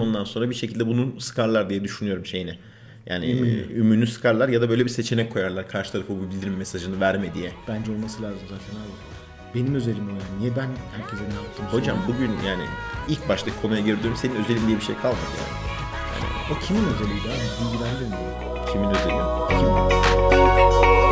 ondan 0.00 0.24
sonra 0.24 0.50
bir 0.50 0.54
şekilde 0.54 0.86
bunu 0.86 1.20
sıkarlar 1.20 1.70
diye 1.70 1.84
düşünüyorum 1.84 2.26
şeyini. 2.26 2.58
Yani 3.06 3.26
e, 3.26 3.74
ümünü 3.74 4.06
sıkarlar 4.06 4.48
ya 4.48 4.62
da 4.62 4.68
böyle 4.68 4.84
bir 4.84 4.90
seçenek 4.90 5.32
koyarlar 5.32 5.68
karşı 5.68 5.92
tarafa 5.92 6.14
bu 6.14 6.30
bildirim 6.30 6.56
mesajını 6.56 7.00
verme 7.00 7.34
diye. 7.34 7.52
Bence 7.68 7.92
olması 7.92 8.22
lazım 8.22 8.40
zaten 8.42 8.80
abi. 8.80 8.92
Benim 9.54 9.74
özelim 9.74 10.06
o 10.06 10.10
yani. 10.10 10.40
Niye 10.40 10.56
ben 10.56 10.68
herkese 10.96 11.22
ne 11.22 11.34
yaptım? 11.34 11.64
Hocam 11.70 11.98
bugün 12.08 12.30
yani 12.46 12.64
ilk 13.08 13.28
baştaki 13.28 13.56
konuya 13.62 13.80
geri 13.80 13.96
dönüyorum. 13.96 14.16
Senin 14.16 14.34
özelin 14.34 14.66
diye 14.66 14.76
bir 14.76 14.84
şey 14.84 14.94
kalmadı 14.94 15.20
yani. 15.38 15.62
O 16.52 16.66
kimin 16.66 16.84
özeliydi 16.84 17.28
abi? 17.28 17.64
Bilgilendirmiyor. 17.64 18.66
Kimin 18.72 18.88
özeli? 18.90 19.12
Kim? 19.48 21.11